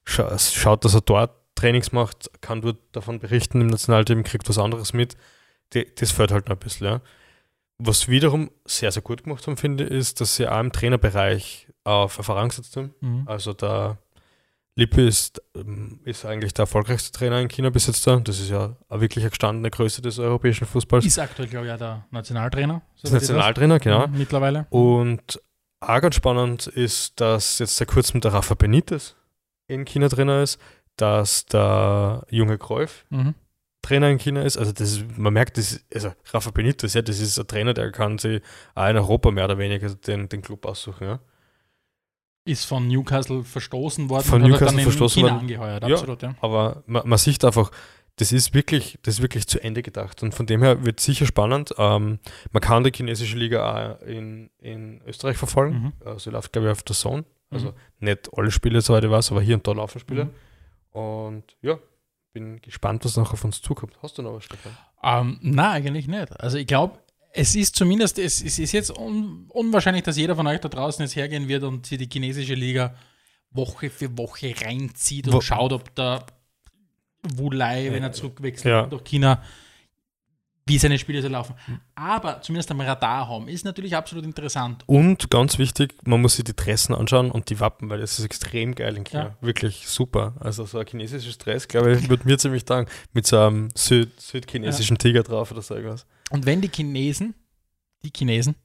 [0.05, 4.59] scha schaut, dass er dort Trainings macht, kann dort davon berichten im Nationalteam, kriegt was
[4.59, 5.17] anderes mit.
[5.73, 7.01] Die, das fällt halt noch ein bisschen, ja.
[7.79, 11.69] Was wiederum sehr, sehr gut gemacht haben, finde ich, ist, dass sie auch im Trainerbereich
[11.85, 12.95] auf Erfahrung gesetzt haben.
[13.01, 13.23] Mhm.
[13.27, 13.99] Also der
[14.79, 18.17] Lippe ist, ähm, ist eigentlich der erfolgreichste Trainer in China bis jetzt da.
[18.17, 21.05] Das ist ja auch wirklich eine gestandene Größe des europäischen Fußballs.
[21.07, 22.83] Ist aktuell, glaube ich, auch der Nationaltrainer.
[23.01, 23.23] Das weiß.
[23.23, 24.07] Nationaltrainer, genau.
[24.07, 24.67] Mhm, Mittlerweile.
[24.69, 25.41] Und
[25.81, 29.17] auch ganz spannend ist, dass jetzt seit kurzem der Rafa Benitez
[29.67, 30.61] in China Trainer ist,
[30.97, 33.35] dass der junge Kräuf Mhm.
[33.83, 34.57] Trainer in China ist.
[34.59, 37.73] Also das ist, man merkt, das ist, also Rafa Benitez, ja, das ist ein Trainer,
[37.73, 38.43] der kann sich
[38.75, 41.05] auch in Europa mehr oder weniger den, den Club aussuchen.
[41.07, 41.21] Ja.
[42.47, 45.41] Ist von Newcastle verstoßen worden Von Newcastle dann in verstoßen China worden.
[45.43, 45.83] angeheuert.
[45.87, 45.95] Ja.
[45.95, 46.35] Absolut, ja.
[46.41, 47.71] Aber man, man sieht einfach,
[48.17, 50.23] das ist wirklich, das ist wirklich zu Ende gedacht.
[50.23, 51.75] Und von dem her wird sicher spannend.
[51.77, 52.19] Ähm,
[52.53, 55.93] man kann die chinesische Liga auch in, in Österreich verfolgen.
[56.01, 56.07] Mhm.
[56.07, 57.25] Also läuft, glaube ich, auf der Zone.
[57.51, 57.73] Also Mhm.
[58.01, 60.25] nicht alle Spiele, soweit ich weiß, aber hier und da laufen Spiele.
[60.25, 60.31] Mhm.
[60.99, 61.79] Und ja,
[62.33, 63.97] bin gespannt, was noch auf uns zukommt.
[64.03, 64.73] Hast du noch was, Stefan?
[65.03, 66.39] Ähm, nein, eigentlich nicht.
[66.41, 66.99] Also ich glaube,
[67.37, 71.03] es ist zumindest, es, es ist jetzt un, unwahrscheinlich, dass jeder von euch da draußen
[71.05, 72.95] jetzt hergehen wird und sich die chinesische Liga
[73.51, 76.25] Woche für Woche reinzieht und Wo- schaut, ob der
[77.35, 78.87] Wulai, wenn er zurückwechselt Ja.
[78.87, 79.43] durch China,
[80.69, 81.55] wie seine Spiele so laufen.
[81.95, 84.83] Aber zumindest am Radar haben, ist natürlich absolut interessant.
[84.87, 88.25] Und ganz wichtig, man muss sich die Dressen anschauen und die Wappen, weil das ist
[88.25, 89.23] extrem geil in China.
[89.25, 89.37] Ja.
[89.41, 90.35] Wirklich super.
[90.41, 92.89] Also so ein chinesisches Dress, glaube ich, würde mir ziemlich taugen.
[93.13, 96.05] Mit so einem Süd südchinesischen Tiger drauf oder so irgendwas.
[96.31, 97.35] Und wenn die Chinesen,
[98.03, 98.57] die Chinesen,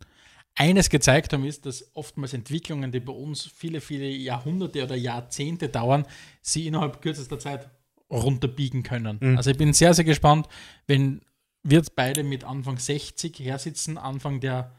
[0.55, 5.69] eines gezeigt haben, ist, dass oftmals Entwicklungen, die bei uns viele, viele Jahrhunderte oder Jahrzehnte
[5.69, 6.05] dauern,
[6.41, 7.69] sie innerhalb kürzester Zeit
[8.09, 9.17] runterbiegen können.
[9.21, 9.37] Mhm.
[9.37, 10.47] Also ich bin sehr, sehr gespannt,
[10.87, 11.21] wenn
[11.63, 14.71] wir jetzt beide mit Anfang 60 hersitzen, Anfang der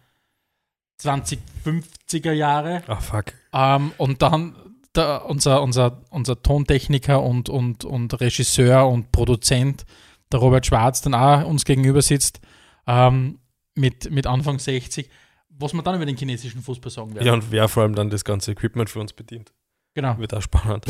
[1.01, 3.33] 2050er Jahre Ah, fuck.
[3.53, 4.55] ähm, und dann
[4.95, 9.87] der, unser, unser, unser Tontechniker und, und, und Regisseur und Produzent,
[10.31, 12.41] der Robert Schwarz, dann auch uns gegenüber sitzt
[12.87, 13.39] ähm,
[13.75, 15.09] mit, mit Anfang 60,
[15.49, 17.27] was wir dann über den chinesischen Fußball sagen werden.
[17.27, 19.53] Ja, und wer vor allem dann das ganze Equipment für uns bedient.
[19.95, 20.19] Genau.
[20.19, 20.87] Wird auch spannend.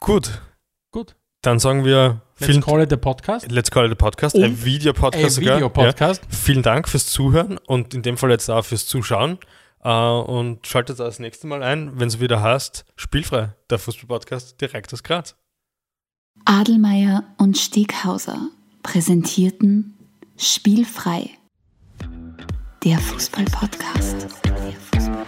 [0.00, 0.42] Gut,
[0.90, 1.16] Gut.
[1.42, 3.50] dann sagen wir Let's vielen call it a podcast.
[3.50, 5.56] Let's Call It a Podcast, Und ein Videopodcast Ein sogar.
[5.56, 6.22] Videopodcast.
[6.22, 6.28] Ja.
[6.30, 9.38] Vielen Dank fürs Zuhören und in dem Fall jetzt auch fürs Zuschauen.
[9.82, 14.92] Äh, und schaltet das nächste Mal ein, wenn es wieder heißt, Spielfrei, der Fußball-Podcast direkt
[14.92, 15.36] aus Graz.
[16.44, 18.48] Adelmeier und Steghauser
[18.82, 19.95] präsentierten
[20.38, 21.30] Spielfrei.
[22.84, 24.28] Der Fußball-Podcast.
[24.44, 25.26] Der Fußball